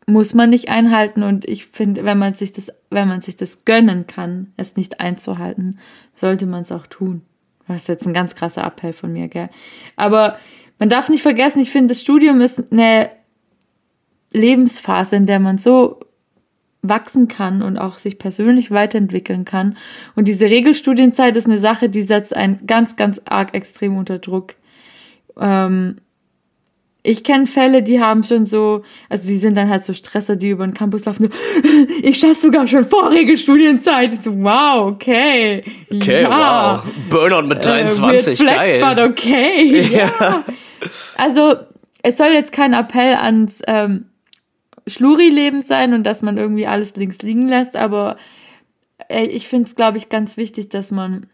[0.06, 3.64] muss man nicht einhalten und ich finde, wenn man sich das, wenn man sich das
[3.64, 5.78] gönnen kann, es nicht einzuhalten,
[6.14, 7.22] sollte man es auch tun.
[7.68, 9.48] Das ist jetzt ein ganz krasser Appell von mir, gell?
[9.96, 10.36] Aber
[10.78, 13.10] man darf nicht vergessen, ich finde, das Studium ist eine
[14.32, 16.00] Lebensphase, in der man so
[16.82, 19.76] wachsen kann und auch sich persönlich weiterentwickeln kann.
[20.16, 24.54] Und diese Regelstudienzeit ist eine Sache, die setzt einen ganz, ganz arg extrem unter Druck.
[25.40, 25.96] Ähm,
[27.04, 30.50] ich kenne Fälle, die haben schon so, also die sind dann halt so Stresser, die
[30.50, 31.24] über den Campus laufen.
[31.24, 31.30] So,
[32.02, 34.12] ich schaff sogar schon vor Regelstudienzeit.
[34.12, 35.64] Ich so, wow, okay.
[35.92, 36.84] okay, ja.
[36.84, 36.92] wow.
[37.10, 38.84] Burnout mit Äh, weird 23, flex, geil.
[38.84, 39.82] but okay.
[39.92, 40.44] Ja.
[41.16, 41.54] Also,
[42.02, 44.06] es soll jetzt kein Appell ans ähm,
[44.86, 48.16] Schluri-Leben sein und dass man irgendwie alles links liegen lässt, aber
[49.08, 51.26] äh, ich finde es, glaube ich, ganz wichtig, dass man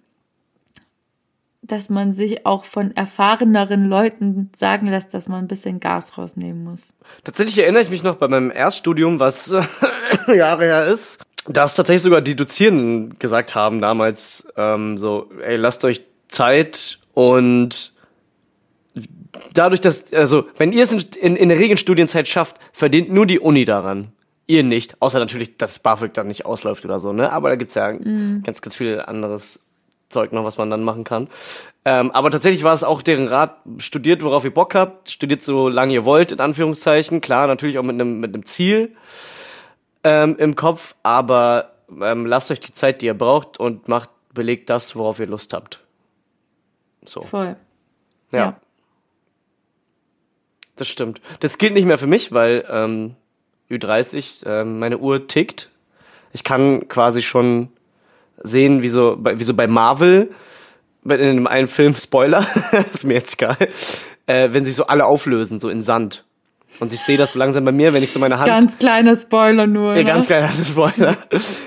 [1.63, 6.65] dass man sich auch von erfahreneren Leuten sagen lässt, dass man ein bisschen Gas rausnehmen
[6.65, 6.95] muss.
[7.25, 9.55] Tatsächlich erinnere ich mich noch bei meinem Erststudium, was
[10.29, 15.85] Jahre her ist, dass tatsächlich sogar die Dozierenden gesagt haben damals, ähm, so, ey, lasst
[15.85, 17.93] euch Zeit und
[19.53, 23.39] dadurch, dass, also, wenn ihr es in, in, in der Regelstudienzeit schafft, verdient nur die
[23.39, 24.13] Uni daran.
[24.47, 27.33] Ihr nicht, außer natürlich, dass BAföG dann nicht ausläuft oder so, ne?
[27.33, 29.61] Aber da gibt's ja ganz, ganz viel anderes
[30.09, 31.29] Zeug noch, was man dann machen kann.
[31.85, 35.69] Ähm, aber tatsächlich war es auch deren Rat, studiert, worauf ihr Bock habt, studiert so
[35.69, 37.21] lange ihr wollt, in Anführungszeichen.
[37.21, 38.95] Klar, natürlich auch mit einem mit einem Ziel
[40.05, 44.71] ähm, im Kopf, aber ähm, lasst euch die Zeit, die ihr braucht und macht, belegt
[44.71, 45.81] das, worauf ihr Lust habt.
[47.03, 47.57] So, Voll.
[48.33, 48.39] ja.
[48.39, 48.61] ja.
[50.79, 51.21] Das stimmt.
[51.41, 53.17] Das gilt nicht mehr für mich, weil ähm,
[53.71, 55.71] Ü30, ähm, meine Uhr tickt.
[56.33, 57.69] Ich kann quasi schon
[58.39, 60.31] sehen, wie so bei, wie so bei Marvel,
[61.05, 62.47] in einem einen Film, Spoiler,
[62.93, 63.57] ist mir jetzt egal,
[64.27, 66.25] äh, wenn sich so alle auflösen, so in Sand.
[66.81, 68.47] Und ich sehe das so langsam bei mir, wenn ich so meine Hand...
[68.47, 69.95] Ganz kleiner Spoiler nur.
[69.95, 70.05] ja, ne?
[70.05, 71.17] ganz kleiner Spoiler.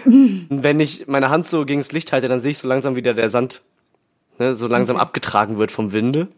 [0.06, 3.14] wenn ich meine Hand so gegen das Licht halte, dann sehe ich so langsam wieder
[3.14, 3.62] der Sand
[4.40, 6.30] ne, so langsam abgetragen wird vom Winde.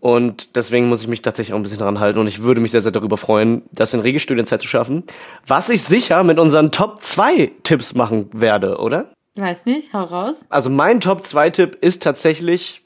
[0.00, 2.70] Und deswegen muss ich mich tatsächlich auch ein bisschen dran halten und ich würde mich
[2.70, 5.04] sehr, sehr darüber freuen, das in Regelstudienzeit zu schaffen.
[5.46, 9.12] Was ich sicher mit unseren Top 2 Tipps machen werde, oder?
[9.36, 10.44] Weiß nicht, hau raus.
[10.48, 12.82] Also mein Top 2 Tipp ist tatsächlich,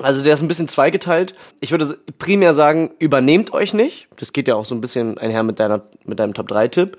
[0.00, 1.34] also der ist ein bisschen zweigeteilt.
[1.60, 4.08] Ich würde primär sagen, übernehmt euch nicht.
[4.16, 6.98] Das geht ja auch so ein bisschen einher mit deiner, mit deinem Top 3 Tipp.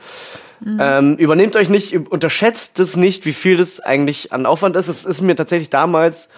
[0.80, 4.88] Ähm, übernehmt euch nicht, unterschätzt es nicht, wie viel das eigentlich an Aufwand ist.
[4.88, 6.30] Es ist mir tatsächlich damals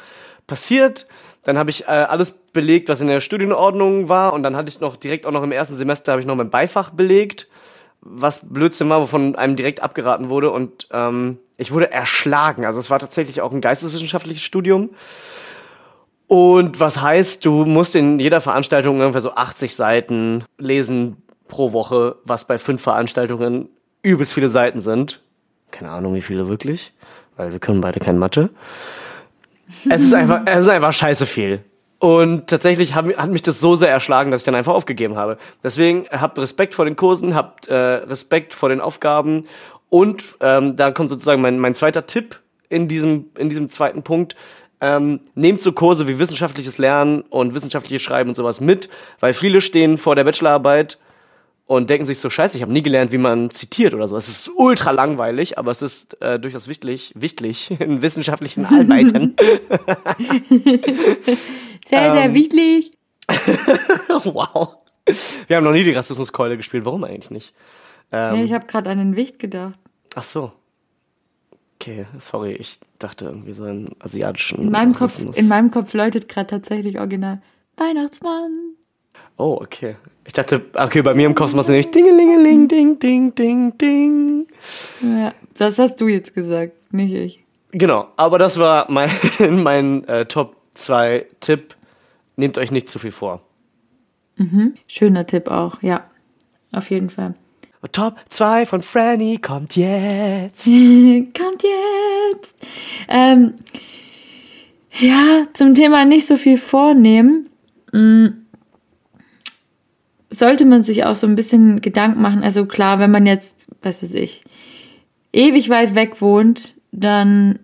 [0.45, 1.07] passiert.
[1.43, 4.33] Dann habe ich äh, alles belegt, was in der Studienordnung war.
[4.33, 6.49] Und dann hatte ich noch direkt auch noch im ersten Semester habe ich noch mein
[6.49, 7.47] Beifach belegt,
[8.01, 10.51] was Blödsinn war, wovon einem direkt abgeraten wurde.
[10.51, 12.65] Und ähm, ich wurde erschlagen.
[12.65, 14.91] Also es war tatsächlich auch ein geisteswissenschaftliches Studium.
[16.27, 22.17] Und was heißt, du musst in jeder Veranstaltung ungefähr so 80 Seiten lesen pro Woche,
[22.23, 23.67] was bei fünf Veranstaltungen
[24.03, 25.21] übelst viele Seiten sind.
[25.71, 26.93] Keine Ahnung, wie viele wirklich,
[27.35, 28.51] weil wir können beide kein Mathe.
[29.89, 31.63] Es ist einfach, es ist einfach scheiße viel.
[31.99, 35.37] Und tatsächlich hat, hat mich das so sehr erschlagen, dass ich dann einfach aufgegeben habe.
[35.63, 39.47] Deswegen habt Respekt vor den Kursen, habt äh, Respekt vor den Aufgaben
[39.89, 42.39] und ähm, da kommt sozusagen mein, mein zweiter Tipp
[42.69, 44.37] in diesem, in diesem zweiten Punkt.
[44.81, 48.87] Ähm, nehmt so Kurse wie wissenschaftliches Lernen und wissenschaftliches Schreiben und sowas mit,
[49.19, 50.99] weil viele stehen vor der Bachelorarbeit
[51.65, 54.15] und denken sich so, scheiße, ich habe nie gelernt, wie man zitiert oder so.
[54.15, 59.35] Es ist ultra langweilig, aber es ist äh, durchaus wichtig, wichtig in wissenschaftlichen Arbeiten.
[61.87, 62.91] Sehr, sehr Ähm, wichtig.
[64.23, 64.75] wow.
[65.47, 66.85] Wir haben noch nie die Rassismuskeule gespielt.
[66.85, 67.53] Warum eigentlich nicht?
[68.11, 69.79] Ja, ich habe gerade an den Wicht gedacht.
[70.15, 70.51] Ach so.
[71.79, 72.53] Okay, sorry.
[72.53, 75.37] Ich dachte irgendwie so einen asiatischen In meinem, Kopf, Rassismus.
[75.37, 77.39] in meinem Kopf läutet gerade tatsächlich original
[77.77, 78.73] Weihnachtsmann.
[79.37, 79.95] oh, okay.
[80.25, 84.47] Ich dachte, okay, bei mir im Kopf machst du nämlich Dingelingeling, ding, ding, ding, ding.
[85.01, 87.43] Ja, das hast du jetzt gesagt, nicht ich.
[87.71, 89.09] Genau, aber das war mein,
[89.63, 91.75] mein äh, Top 2 Tipp.
[92.35, 93.41] Nehmt euch nicht zu viel vor.
[94.87, 96.09] Schöner Tipp auch, ja.
[96.71, 97.33] Auf jeden Fall.
[97.91, 100.65] Top 2 von Franny kommt jetzt.
[100.65, 102.55] Kommt jetzt.
[103.07, 103.53] Ähm,
[104.99, 107.49] ja, zum Thema nicht so viel vornehmen.
[107.93, 108.27] mm,
[110.29, 112.43] Sollte man sich auch so ein bisschen Gedanken machen.
[112.43, 114.43] Also klar, wenn man jetzt, was weiß ich,
[115.33, 117.59] ewig weit weg wohnt, dann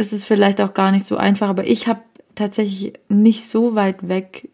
[0.00, 1.48] ist es vielleicht auch gar nicht so einfach.
[1.48, 2.00] Aber ich habe
[2.34, 4.48] tatsächlich nicht so weit weg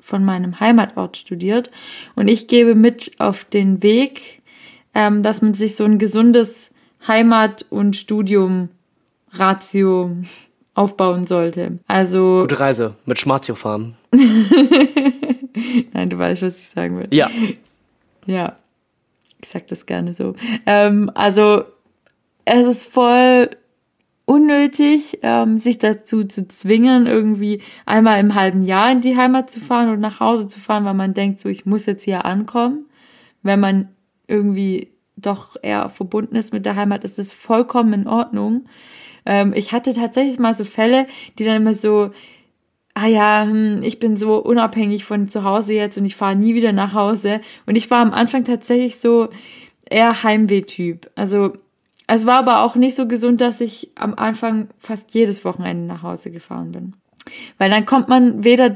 [0.00, 1.70] von meinem Heimatort studiert.
[2.16, 4.42] Und ich gebe mit auf den Weg,
[4.94, 6.70] ähm, dass man sich so ein gesundes
[7.06, 10.16] Heimat- und Studium-Ratio
[10.74, 11.78] aufbauen sollte.
[11.86, 13.94] Also, Gute Reise mit Schmarzio fahren.
[15.92, 17.06] nein, du weißt, was ich sagen will.
[17.10, 17.30] Ja.
[18.26, 18.56] Ja,
[19.40, 20.34] ich sag das gerne so.
[20.66, 21.62] Ähm, also,
[22.44, 23.50] es ist voll
[24.28, 29.58] unnötig, ähm, sich dazu zu zwingen, irgendwie einmal im halben Jahr in die Heimat zu
[29.58, 32.84] fahren und nach Hause zu fahren, weil man denkt, so, ich muss jetzt hier ankommen.
[33.42, 33.88] Wenn man
[34.26, 38.66] irgendwie doch eher verbunden ist mit der Heimat, ist es vollkommen in Ordnung.
[39.24, 41.06] Ähm, ich hatte tatsächlich mal so Fälle,
[41.38, 42.10] die dann immer so,
[42.92, 46.54] ah ja, hm, ich bin so unabhängig von zu Hause jetzt und ich fahre nie
[46.54, 47.40] wieder nach Hause.
[47.64, 49.30] Und ich war am Anfang tatsächlich so
[49.88, 51.08] eher Heimweh-Typ.
[51.14, 51.54] Also
[52.08, 56.02] es war aber auch nicht so gesund, dass ich am Anfang fast jedes Wochenende nach
[56.02, 56.96] Hause gefahren bin.
[57.58, 58.72] Weil dann kommt man weder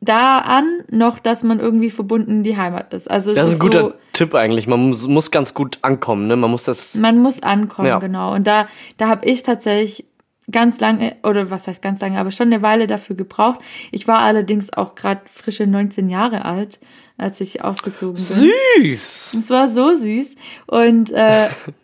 [0.00, 3.10] da an, noch dass man irgendwie verbunden in die Heimat ist.
[3.10, 4.66] Also Das ist ein guter so, Tipp eigentlich.
[4.66, 6.36] Man muss, muss ganz gut ankommen, ne?
[6.36, 6.94] Man muss das.
[6.94, 7.98] man muss ankommen, Ja.
[7.98, 8.34] genau.
[8.34, 10.04] Und da, da habe ich tatsächlich
[10.50, 13.60] ganz lange, oder was heißt ganz lange, aber schon eine Weile dafür gebraucht.
[13.92, 16.78] Ich war allerdings auch gerade frische 19 Jahre alt,
[17.16, 18.50] als ich ausgezogen bin.
[18.82, 19.36] Süß!
[19.40, 20.34] Es war so süß.
[20.66, 21.48] Und äh,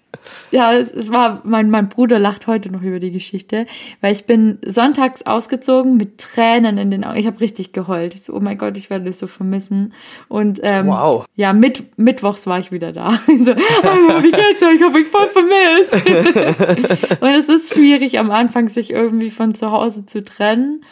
[0.50, 3.66] ja, es, es war, mein, mein Bruder lacht heute noch über die Geschichte,
[4.00, 7.18] weil ich bin sonntags ausgezogen mit Tränen in den Augen.
[7.18, 8.14] Ich habe richtig geheult.
[8.14, 9.92] Ich so, oh mein Gott, ich werde dich so vermissen.
[10.28, 11.26] Und ähm, Wow.
[11.36, 13.18] ja, mit, mittwochs war ich wieder da.
[13.28, 14.76] Ich so, hallo, wie geht's euch?
[14.76, 17.20] Ich habe euch voll vermisst.
[17.22, 20.84] Und es ist schwierig am Anfang, sich irgendwie von zu Hause zu trennen.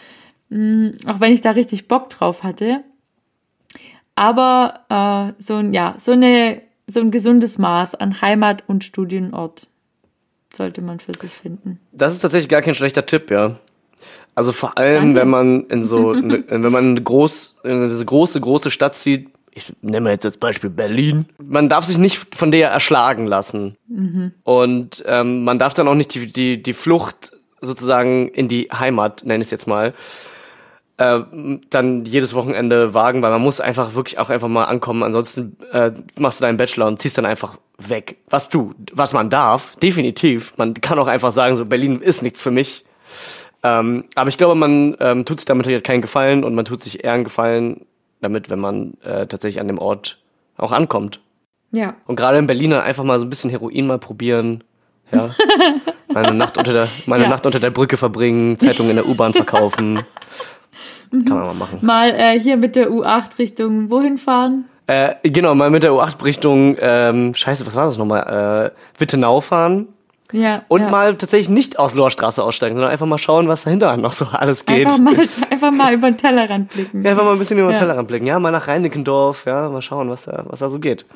[0.50, 2.80] Mm, Auch wenn ich da richtig Bock drauf hatte.
[4.14, 4.80] Aber
[5.38, 9.68] äh, so ein, ja, so eine, so ein gesundes Maß an Heimat und Studienort
[10.52, 11.78] sollte man für sich finden.
[11.92, 13.56] Das ist tatsächlich gar kein schlechter Tipp, ja.
[14.34, 15.20] Also vor allem, Danke.
[15.20, 19.28] wenn man in so, ne, wenn man eine groß, in diese große, große Stadt zieht,
[19.52, 21.26] ich nehme jetzt als Beispiel Berlin.
[21.38, 23.76] Man darf sich nicht von der erschlagen lassen.
[24.44, 29.24] Und ähm, man darf dann auch nicht die, die, die Flucht sozusagen in die Heimat,
[29.24, 29.94] nenne ich es jetzt mal,
[30.98, 31.20] äh,
[31.70, 35.02] dann jedes Wochenende wagen, weil man muss einfach wirklich auch einfach mal ankommen.
[35.02, 38.16] Ansonsten äh, machst du deinen Bachelor und ziehst dann einfach weg.
[38.28, 40.54] Was du, was man darf, definitiv.
[40.56, 42.84] Man kann auch einfach sagen, so Berlin ist nichts für mich.
[43.62, 46.80] Ähm, aber ich glaube, man ähm, tut sich damit halt keinen Gefallen und man tut
[46.80, 47.86] sich eher einen Gefallen
[48.20, 50.18] damit, wenn man äh, tatsächlich an dem Ort
[50.56, 51.20] auch ankommt.
[51.70, 51.94] Ja.
[52.06, 54.64] Und gerade in Berlin einfach mal so ein bisschen Heroin mal probieren.
[55.12, 55.30] Ja.
[56.12, 57.28] Meine Nacht unter der, meine Ja.
[57.28, 60.04] Nacht unter der Brücke verbringen, Zeitung in der U-Bahn verkaufen.
[61.10, 61.78] Kann man mal machen.
[61.82, 64.64] Mal äh, hier mit der U8 Richtung wohin fahren?
[64.86, 68.72] Äh, genau, mal mit der U8 Richtung, ähm, scheiße, was war das nochmal?
[68.74, 69.88] Äh, Wittenau fahren.
[70.32, 70.62] Ja.
[70.68, 70.90] Und ja.
[70.90, 74.66] mal tatsächlich nicht aus Lohrstraße aussteigen, sondern einfach mal schauen, was dahinter noch so alles
[74.66, 74.86] geht.
[74.86, 75.16] Einfach mal,
[75.50, 77.02] einfach mal über den Tellerrand blicken.
[77.02, 77.80] Ja, einfach mal ein bisschen über den Ja.
[77.80, 78.26] Tellerrand blicken.
[78.26, 81.06] Ja, mal nach Reinickendorf, ja, mal schauen, was da, was da so geht.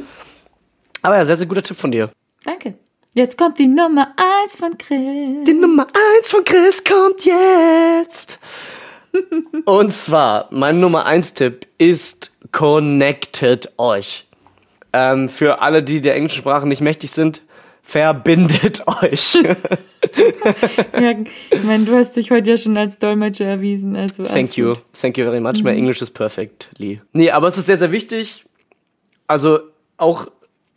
[1.03, 2.11] Aber ja, sehr, sehr guter Tipp von dir.
[2.45, 2.75] Danke.
[3.15, 4.15] Jetzt kommt die Nummer
[4.45, 5.45] 1 von Chris.
[5.47, 8.39] Die Nummer eins von Chris kommt jetzt.
[9.65, 14.27] Und zwar, mein Nummer eins Tipp ist connected euch.
[14.93, 17.43] Ähm, für alle, die der englischen Sprache nicht mächtig sind,
[17.83, 19.35] verbindet euch.
[19.35, 21.15] Ja,
[21.51, 23.97] ich meine, du hast dich heute ja schon als Dolmetscher erwiesen.
[23.97, 24.75] Also Thank you.
[24.75, 24.83] gut.
[24.93, 25.63] Thank you very much.
[25.63, 27.01] My English is perfect, Lee.
[27.13, 28.45] Nee, aber es ist sehr, sehr wichtig.
[29.27, 29.61] Also
[29.97, 30.27] auch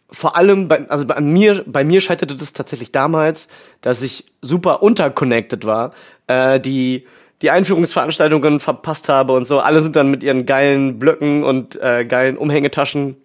[0.10, 3.48] vor allem bei, also bei mir, bei mir scheiterte das tatsächlich damals,
[3.82, 5.94] dass ich super unterconnected war.
[6.28, 7.06] Äh, die,
[7.42, 9.60] die Einführungsveranstaltungen verpasst habe und so.
[9.60, 13.18] Alle sind dann mit ihren geilen Blöcken und äh, geilen Umhängetaschen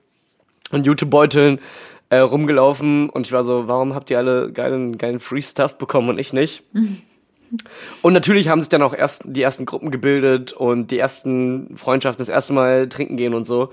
[0.72, 1.60] und Jutebeuteln
[2.10, 6.08] äh, rumgelaufen und ich war so, warum habt ihr alle geilen, geilen Free Stuff bekommen
[6.08, 6.64] und ich nicht?
[8.02, 12.24] Und natürlich haben sich dann auch erst die ersten Gruppen gebildet und die ersten Freundschaften
[12.24, 13.70] das erste Mal trinken gehen und so.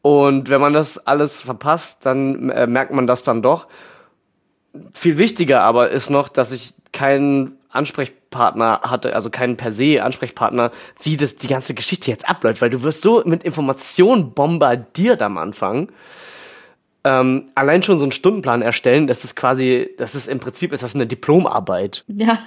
[0.00, 3.68] Und wenn man das alles verpasst, dann äh, merkt man das dann doch.
[4.94, 10.70] Viel wichtiger aber ist noch, dass ich keinen Ansprechpartner hatte, also keinen per se Ansprechpartner,
[11.02, 15.38] wie das die ganze Geschichte jetzt abläuft, weil du wirst so mit Informationen bombardiert am
[15.38, 15.88] Anfang.
[17.04, 20.84] Ähm, allein schon so einen Stundenplan erstellen, das ist quasi, das ist im Prinzip ist
[20.84, 22.04] das eine Diplomarbeit.
[22.06, 22.38] Ja.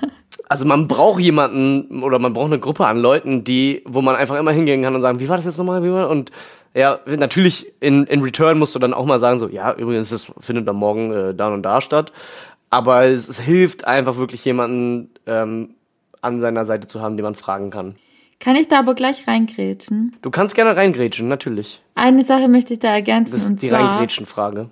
[0.47, 4.37] Also man braucht jemanden oder man braucht eine Gruppe an Leuten, die, wo man einfach
[4.37, 6.31] immer hingehen kann und sagen, wie war das jetzt nochmal, wie war und
[6.73, 10.27] ja, natürlich in, in Return musst du dann auch mal sagen, so, ja, übrigens, das
[10.41, 12.11] findet dann morgen äh, da und da statt.
[12.75, 15.75] Aber es, es hilft einfach wirklich jemanden ähm,
[16.21, 17.95] an seiner Seite zu haben, den man fragen kann.
[18.41, 20.13] Kann ich da aber gleich reingrätschen?
[20.21, 21.81] Du kannst gerne reingrätschen, natürlich.
[21.95, 23.79] Eine Sache möchte ich da ergänzen Das ist und die zwar.
[23.91, 24.69] Reingrätschen-Frage.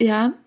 [0.00, 0.32] Ja.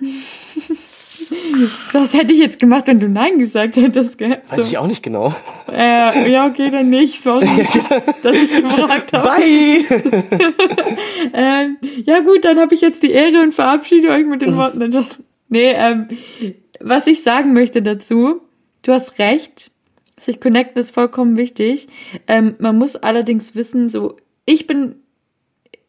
[1.94, 4.42] Was hätte ich jetzt gemacht, wenn du Nein gesagt hättest, gell?
[4.50, 5.34] Weiß ich auch nicht genau.
[5.72, 7.24] Äh, ja, okay, dann nicht.
[7.24, 7.48] Sorry,
[8.22, 9.30] dass ich gefragt habe.
[9.30, 9.86] Bye!
[11.34, 14.82] Ähm, ja gut, dann habe ich jetzt die Ehre und verabschiede euch mit den Worten.
[15.52, 16.08] Nee, ähm,
[16.80, 18.42] was ich sagen möchte dazu,
[18.84, 19.70] du hast recht,
[20.18, 21.90] sich connecten ist vollkommen wichtig.
[22.26, 24.96] Ähm, man muss allerdings wissen, so, ich bin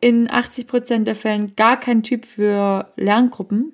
[0.00, 3.72] in 80% der Fällen gar kein Typ für Lerngruppen.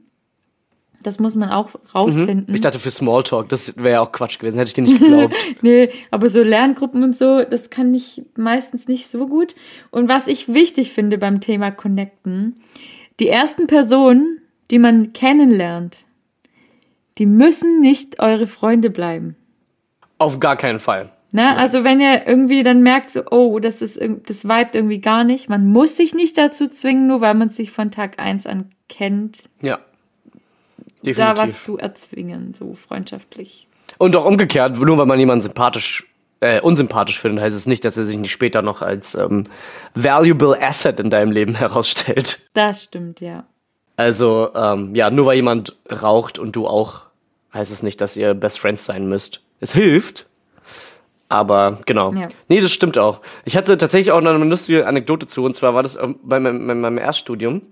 [1.03, 2.55] Das muss man auch rausfinden.
[2.55, 5.35] Ich dachte für Smalltalk, das wäre ja auch Quatsch gewesen, hätte ich dir nicht geglaubt.
[5.63, 9.55] Nee, aber so Lerngruppen und so, das kann ich meistens nicht so gut.
[9.91, 12.57] Und was ich wichtig finde beim Thema Connecten,
[13.21, 16.05] die ersten Personen, die man kennenlernt,
[17.19, 19.37] die müssen nicht eure Freunde bleiben.
[20.19, 21.11] Auf gar keinen Fall.
[21.33, 21.57] Ne?
[21.57, 25.49] Also wenn ihr irgendwie dann merkt, so, oh, das ist das vibet irgendwie gar nicht,
[25.49, 29.51] man muss sich nicht dazu zwingen, nur weil man sich von Tag eins an kennt,
[29.61, 29.77] Ja.
[29.77, 30.35] da
[31.05, 31.39] Definitiv.
[31.55, 33.69] was zu erzwingen, so freundschaftlich.
[33.99, 36.07] Und auch umgekehrt, nur weil man jemanden sympathisch,
[36.41, 39.45] äh, unsympathisch findet, heißt es nicht, dass er sich nicht später noch als ähm,
[39.95, 42.49] valuable asset in deinem Leben herausstellt.
[42.55, 43.45] Das stimmt, ja.
[43.99, 47.07] Also, ähm, ja, nur weil jemand raucht und du auch,
[47.53, 49.41] heißt es nicht, dass ihr Best Friends sein müsst.
[49.59, 50.27] Es hilft,
[51.29, 52.13] aber genau.
[52.13, 52.29] Ja.
[52.47, 53.23] Nee, das stimmt auch.
[53.45, 56.39] Ich hatte tatsächlich auch noch eine lustige Anekdote zu, und zwar war das ähm, bei
[56.39, 57.63] meinem, meinem, meinem Erststudium,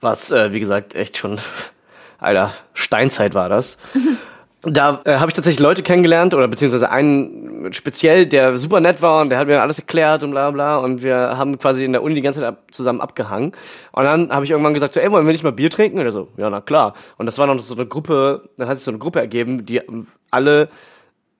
[0.00, 1.38] was, äh, wie gesagt, echt schon,
[2.18, 3.78] alter, Steinzeit war das.
[4.68, 9.22] Da äh, habe ich tatsächlich Leute kennengelernt oder beziehungsweise einen speziell, der super nett war
[9.22, 12.02] und der hat mir alles erklärt und bla bla und wir haben quasi in der
[12.02, 13.52] Uni die ganze Zeit ab, zusammen abgehangen
[13.92, 16.00] und dann habe ich irgendwann gesagt, so, ey, wollen wir nicht mal Bier trinken?
[16.00, 16.94] Und er so, ja, na klar.
[17.16, 19.76] Und das war noch so eine Gruppe, dann hat sich so eine Gruppe ergeben, die
[19.76, 20.68] ähm, alle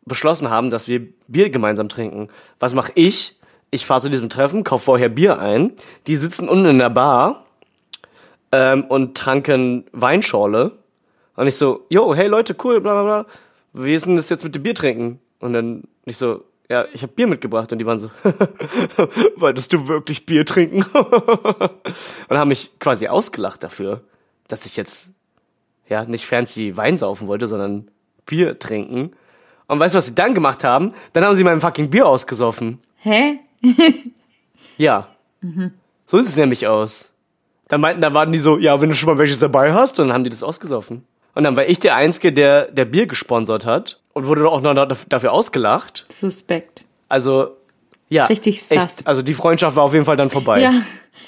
[0.05, 2.29] beschlossen haben, dass wir Bier gemeinsam trinken.
[2.61, 3.41] Was mache ich?
[3.73, 5.73] Ich fahre zu diesem Treffen, kaufe vorher Bier ein,
[6.07, 7.45] die sitzen unten in der Bar
[8.53, 10.73] ähm, und tranken Weinschorle
[11.37, 13.27] und ich so, yo, hey Leute, cool, bla bla bla.
[13.73, 15.21] Wie ist denn das jetzt mit dem Bier trinken?
[15.39, 17.71] Und dann ich so, ja, ich habe Bier mitgebracht.
[17.73, 18.11] Und die waren so,
[19.37, 20.83] wolltest du wirklich Bier trinken?
[20.93, 24.01] und haben mich quasi ausgelacht dafür,
[24.49, 25.11] dass ich jetzt
[25.89, 27.89] ja nicht fancy Wein saufen wollte, sondern
[28.25, 29.13] Bier trinken.
[29.69, 30.95] Und weißt du, was sie dann gemacht haben?
[31.13, 32.81] Dann haben sie mein fucking Bier ausgesoffen.
[32.97, 33.39] Hä?
[34.79, 35.09] Ja.
[36.05, 37.11] So sieht es nämlich aus.
[37.69, 40.09] Dann meinten, da waren die so, ja, wenn du schon mal welches dabei hast, und
[40.09, 41.05] dann haben die das ausgesoffen.
[41.37, 44.73] Und dann war ich der Einzige, der, der Bier gesponsert hat und wurde auch noch
[44.75, 46.05] daf- dafür ausgelacht.
[46.09, 46.85] Suspekt.
[47.09, 47.51] Also,
[48.09, 48.25] ja.
[48.27, 48.99] Richtig sass.
[48.99, 50.61] echt, Also die Freundschaft war auf jeden Fall dann vorbei.
[50.63, 50.73] Ja,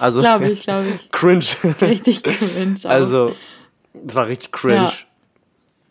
[0.00, 1.10] also, glaube ich, glaube ich.
[1.12, 1.44] cringe.
[1.80, 2.74] Richtig cringe.
[2.84, 3.32] aber- Also,
[3.94, 4.84] das war richtig cringe.
[4.86, 4.92] Ja.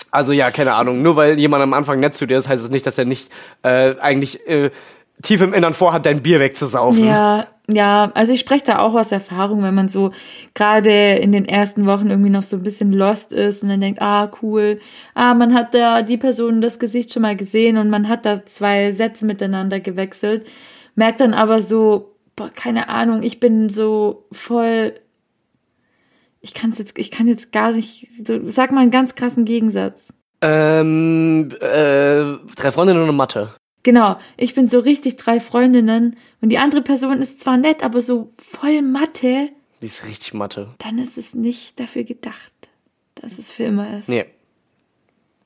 [0.10, 1.02] Also ja, keine Ahnung.
[1.02, 3.30] Nur weil jemand am Anfang nett zu dir ist, heißt es nicht, dass er nicht
[3.64, 4.72] äh, eigentlich äh,
[5.22, 7.06] tief im Innern vorhat, dein Bier wegzusaufen.
[7.06, 10.12] Ja, ja, also ich spreche da auch aus Erfahrung, wenn man so
[10.54, 14.02] gerade in den ersten Wochen irgendwie noch so ein bisschen lost ist und dann denkt,
[14.02, 14.80] ah, cool,
[15.16, 18.46] ah, man hat da die Person das Gesicht schon mal gesehen und man hat da
[18.46, 20.48] zwei Sätze miteinander gewechselt,
[20.96, 24.94] merkt dann aber so, boah, keine Ahnung, ich bin so voll,
[26.40, 30.14] ich kann jetzt, ich kann jetzt gar nicht, so, sag mal einen ganz krassen Gegensatz.
[30.42, 33.56] Ähm, äh, drei Freundinnen und eine Mathe.
[33.88, 38.02] Genau, ich bin so richtig drei Freundinnen und die andere Person ist zwar nett, aber
[38.02, 39.48] so voll Mathe.
[39.82, 40.76] Die ist richtig Mathe.
[40.80, 42.52] dann ist es nicht dafür gedacht,
[43.16, 44.10] dass es für immer ist.
[44.10, 44.26] Nee,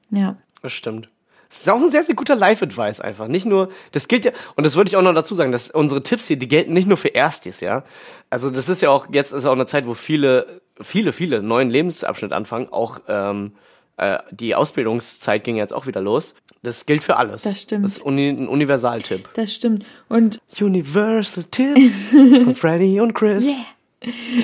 [0.09, 0.37] Ja.
[0.63, 1.07] das stimmt.
[1.49, 3.27] Das ist auch ein sehr, sehr guter Life-Advice einfach.
[3.27, 6.01] Nicht nur, das gilt ja, und das würde ich auch noch dazu sagen, dass unsere
[6.01, 7.83] Tipps hier, die gelten nicht nur für Erstis, ja.
[8.31, 11.69] Also das ist ja auch, jetzt ist auch eine Zeit, wo viele, viele, viele neuen
[11.69, 12.69] Lebensabschnitt anfangen.
[12.71, 13.51] Auch ähm,
[13.97, 16.33] äh, die Ausbildungszeit ging jetzt auch wieder los.
[16.64, 17.41] Das gilt für alles.
[17.41, 17.86] Das stimmt.
[17.86, 19.30] Das ist uni ein Universaltipp.
[19.34, 19.84] Das stimmt.
[20.09, 23.64] Und Universal Tipps von Freddy und Chris.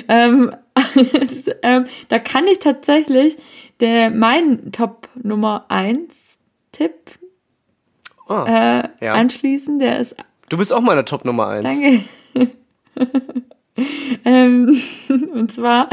[0.08, 0.52] ähm,
[1.62, 3.36] ähm, da kann ich tatsächlich
[3.80, 5.98] der, mein Top Nummer 1
[6.72, 6.92] Tipp
[8.28, 9.14] Ah, äh, Ja.
[9.14, 9.78] anschließen.
[9.78, 10.14] Der ist
[10.50, 11.64] du bist auch meine Top Nummer 1.
[11.64, 12.04] Danke.
[14.24, 14.80] ähm,
[15.32, 15.88] und zwar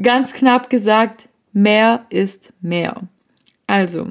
[0.00, 3.02] ganz knapp gesagt, mehr ist mehr.
[3.66, 4.08] Also,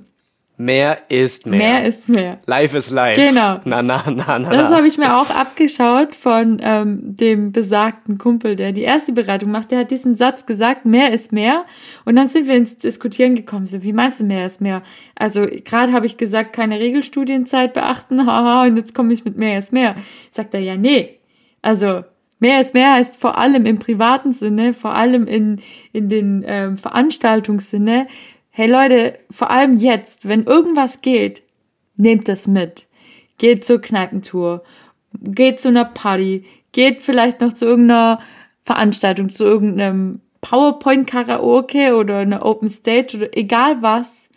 [0.60, 1.60] Mehr ist mehr.
[1.60, 2.40] mehr ist mehr.
[2.48, 3.22] Life is life.
[3.22, 3.60] Genau.
[3.64, 4.50] Na, na, na, na.
[4.50, 9.52] Das habe ich mir auch abgeschaut von ähm, dem besagten Kumpel, der die erste Beratung
[9.52, 9.70] macht.
[9.70, 11.66] Der hat diesen Satz gesagt, mehr ist mehr.
[12.06, 13.68] Und dann sind wir ins Diskutieren gekommen.
[13.68, 14.82] So, wie meinst du, mehr ist mehr?
[15.14, 18.26] Also gerade habe ich gesagt, keine Regelstudienzeit beachten.
[18.26, 19.94] Haha, und jetzt komme ich mit mehr ist mehr.
[20.32, 21.20] Sagt er, ja, nee.
[21.62, 22.04] Also
[22.40, 25.62] mehr ist mehr heißt vor allem im privaten Sinne, vor allem in,
[25.94, 28.08] in den ähm, Veranstaltungssinne.
[28.60, 31.44] Hey Leute, vor allem jetzt, wenn irgendwas geht,
[31.96, 32.88] nehmt das mit.
[33.38, 34.64] Geht zur Kneipentour,
[35.14, 38.20] geht zu einer Party, geht vielleicht noch zu irgendeiner
[38.64, 44.28] Veranstaltung, zu irgendeinem PowerPoint-Karaoke oder einer Open Stage oder egal was.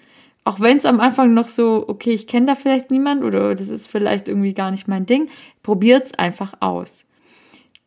[0.45, 3.71] Auch wenn es am Anfang noch so, okay, ich kenne da vielleicht niemand oder das
[3.71, 5.31] ist vielleicht irgendwie gar nicht mein Ding,
[5.63, 7.07] probiert's einfach aus.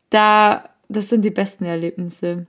[0.10, 2.48] Da, das sind die besten Erlebnisse.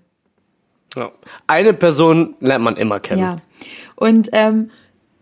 [0.96, 1.10] Ja.
[1.46, 3.20] Eine Person lernt man immer kennen.
[3.20, 3.36] Ja.
[3.96, 4.70] Und ähm,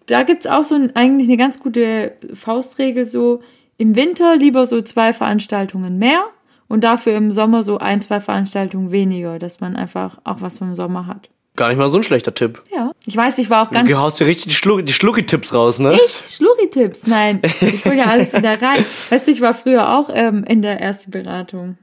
[0.07, 3.43] da gibt's auch so ein, eigentlich eine ganz gute Faustregel, so
[3.79, 6.25] im Winter lieber so zwei Veranstaltungen mehr
[6.69, 10.75] und dafür im Sommer so ein, zwei Veranstaltungen weniger, dass man einfach auch was vom
[10.75, 11.31] Sommer hat.
[11.55, 12.63] Gar nicht mal so ein schlechter Tipp.
[12.75, 12.93] Ja.
[13.05, 13.89] Ich weiß, ich war auch ganz.
[13.89, 15.99] Du haust dir richtig die, Schlur die Schlurri-Tipps raus, ne?
[16.03, 16.37] Ich?
[16.37, 17.07] Schluri-Tipps?
[17.07, 18.87] Nein, ich hole ja alles wieder rein.
[19.11, 21.77] Weißt du, ich war früher auch ähm, in der ersten Beratung.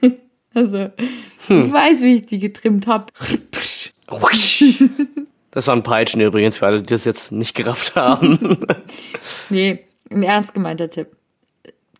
[0.56, 0.90] also,
[1.48, 3.06] ich weiß, wie ich die getrimmt habe.
[5.50, 8.58] Das waren Peitschen übrigens, für alle, die das jetzt nicht gerafft haben.
[9.48, 11.08] Nee, ein ernst gemeinter Tipp.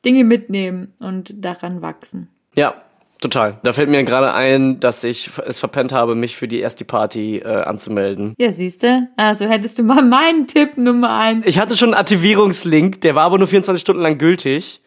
[0.05, 2.29] Dinge mitnehmen und daran wachsen.
[2.55, 2.75] ja,
[3.21, 3.59] total.
[3.63, 7.39] Da fällt mir gerade ein, dass ich es verpennt habe, mich für die erste Party
[7.39, 8.35] äh, anzumelden.
[8.39, 9.09] Ja, siehste.
[9.17, 11.47] Also hättest du mal meinen Tipp Nummer eins.
[11.47, 14.81] Ich hatte schon einen Aktivierungslink, der war aber nur 24 Stunden lang gültig.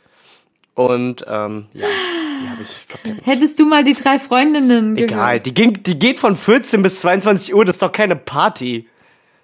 [0.75, 1.87] Und ähm, ja,
[2.41, 3.25] die habe ich verpennt.
[3.25, 5.11] Hättest du mal die drei Freundinnen gehört.
[5.11, 8.87] Egal, die, ging, die geht von 14 bis 22 Uhr, das ist doch keine Party.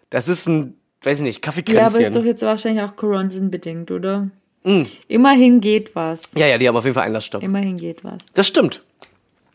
[0.10, 2.02] Das ist ein, weiß ich nicht, Ja, aber Kaffeekränzchen.
[2.04, 4.30] ist doch jetzt wahrscheinlich auch Coronsen-bedingt, oder?
[5.08, 6.22] Immerhin geht was.
[6.36, 7.44] ja, ja, die haben auf jeden Fall Einlassstopp.
[7.44, 8.18] Immerhin geht was.
[8.34, 8.82] Das stimmt.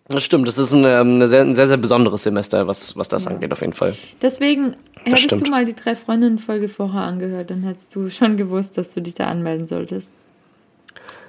[0.07, 0.47] Das stimmt.
[0.49, 3.53] Das ist ein, ähm, eine sehr, ein sehr, sehr besonderes Semester, was, was das angeht,
[3.53, 3.97] auf jeden Fall.
[4.23, 5.47] Deswegen hättest stimmt.
[5.47, 9.15] du mal die drei Freundinnen-Folge vorher angehört, dann hättest du schon gewusst, dass du dich
[9.15, 10.13] da anmelden solltest.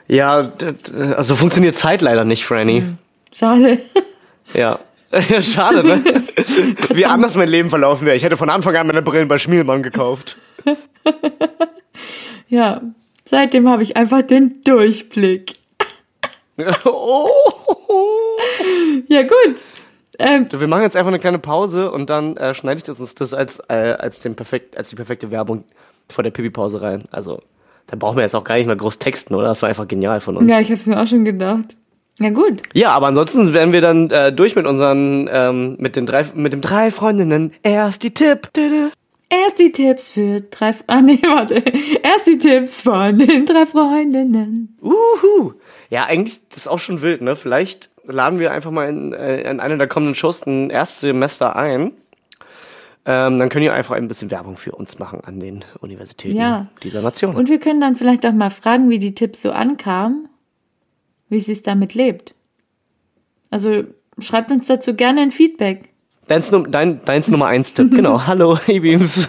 [0.08, 0.52] Ja,
[1.16, 2.84] also funktioniert Zeit leider nicht, Franny.
[3.34, 3.80] Schade.
[4.54, 4.80] Ja.
[5.30, 6.02] Ja, Schade, ne?
[6.94, 8.16] Wie anders mein Leben verlaufen wäre.
[8.16, 10.38] Ich hätte von Anfang an meine Brillen bei Schmielmann gekauft.
[12.48, 12.82] Ja,
[13.26, 15.54] seitdem habe ich einfach den Durchblick.
[16.86, 17.28] oh.
[19.10, 19.66] Ja, gut.
[20.20, 23.16] Ähm, Wir machen jetzt einfach eine kleine Pause und dann äh, schneide ich das uns
[23.16, 25.64] das als, äh, als, den perfekt, als die perfekte Werbung
[26.10, 27.06] vor der Pipi-Pause rein.
[27.12, 27.42] Also,
[27.88, 29.48] da brauchen wir jetzt auch gar nicht mehr groß texten, oder?
[29.48, 30.50] Das war einfach genial von uns.
[30.50, 31.76] ja, ich habe es mir auch schon gedacht.
[32.20, 32.62] Ja, gut.
[32.74, 36.54] Ja, aber ansonsten werden wir dann äh, durch mit unseren, ähm, mit den drei, mit
[36.54, 37.54] dem drei Freundinnen.
[37.64, 38.50] Erst die Tipp.
[39.30, 40.76] Erst die Tipps für drei...
[40.88, 41.64] Ah, nee, warte.
[42.04, 44.78] Erst die Tipps von den drei Freundinnen.
[44.82, 45.54] Uhu.
[45.90, 47.36] Ja, eigentlich, das ist auch schon wild, ne?
[47.38, 51.94] Vielleicht laden wir einfach mal in, äh, in eine der kommenden Shows ein Erstsemester ein.
[53.06, 56.68] Ähm, dann können ihr einfach ein bisschen Werbung für uns machen an den Universitäten Ja.
[56.84, 57.36] dieser Nation.
[57.36, 60.30] Und wir können dann vielleicht auch mal fragen, wie die Tipps so ankamen,
[61.30, 62.36] wie sie es damit lebt.
[63.50, 63.86] Also
[64.20, 65.90] schreibt uns dazu gerne ein Feedback.
[66.28, 68.28] Deins, dein, deins Nummer 1 Tipp, genau.
[68.28, 69.28] Hallo, E-Beams.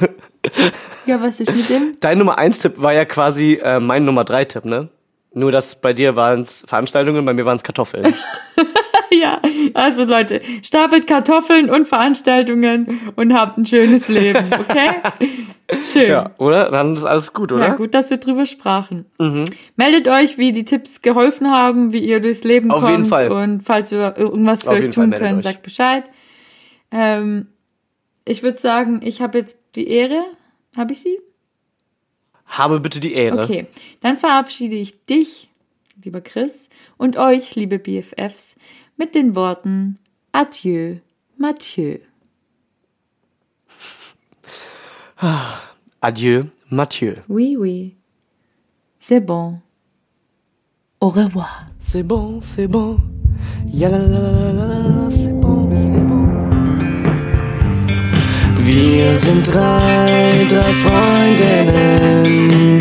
[1.07, 1.97] Ja, was ist mit dem?
[2.01, 4.89] Dein Nummer 1 Tipp war ja quasi äh, mein Nummer 3 Tipp, ne?
[5.35, 8.15] Nur, dass bei dir waren es Veranstaltungen, bei mir waren es Kartoffeln.
[9.21, 9.41] Ja,
[9.75, 14.91] also Leute, stapelt Kartoffeln und Veranstaltungen und habt ein schönes Leben, okay?
[15.79, 16.09] Schön.
[16.09, 16.69] ja, oder?
[16.69, 17.69] Dann ist alles gut, oder?
[17.69, 19.05] Ja, gut, dass wir drüber sprachen.
[19.77, 22.91] Meldet euch, wie die Tipps geholfen haben, wie ihr durchs Leben Auf kommt.
[22.91, 23.31] jeden Fall.
[23.31, 25.45] Und falls wir irgendwas für Auf euch Fall tun meldet können, euch.
[25.45, 26.05] sagt Bescheid.
[26.91, 27.49] Ähm,
[28.25, 30.25] ich würde sagen, ich habe jetzt die Ehre.
[30.77, 31.19] Habe ich sie?
[32.47, 33.43] Habe bitte die Ehre.
[33.45, 33.67] Okay,
[34.01, 35.49] dann verabschiede ich dich,
[36.05, 38.57] lieber Chris, und euch, liebe BFFs,
[39.03, 39.99] mit den Worten
[40.31, 41.01] Adieu,
[41.37, 41.99] Mathieu.
[46.01, 47.17] Adieu, Mathieu.
[47.29, 47.97] Oui, oui.
[49.01, 49.59] C'est bon.
[51.01, 51.67] Au revoir.
[51.81, 53.01] C'est bon, c'est bon.
[53.73, 56.29] Ja, la, la, la, la, la, c'est bon, c'est bon.
[58.65, 62.81] Wir sind drei, drei Freundinnen.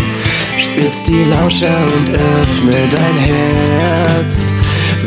[0.60, 4.54] Spitz die Lauscher und öffne dein Herz.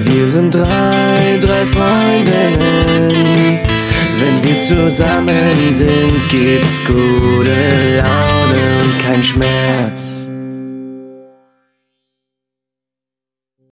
[0.05, 3.11] Wir sind drei, drei Freundinnen.
[4.21, 10.29] Wenn wir zusammen sind, gibt's gute Laune und kein Schmerz.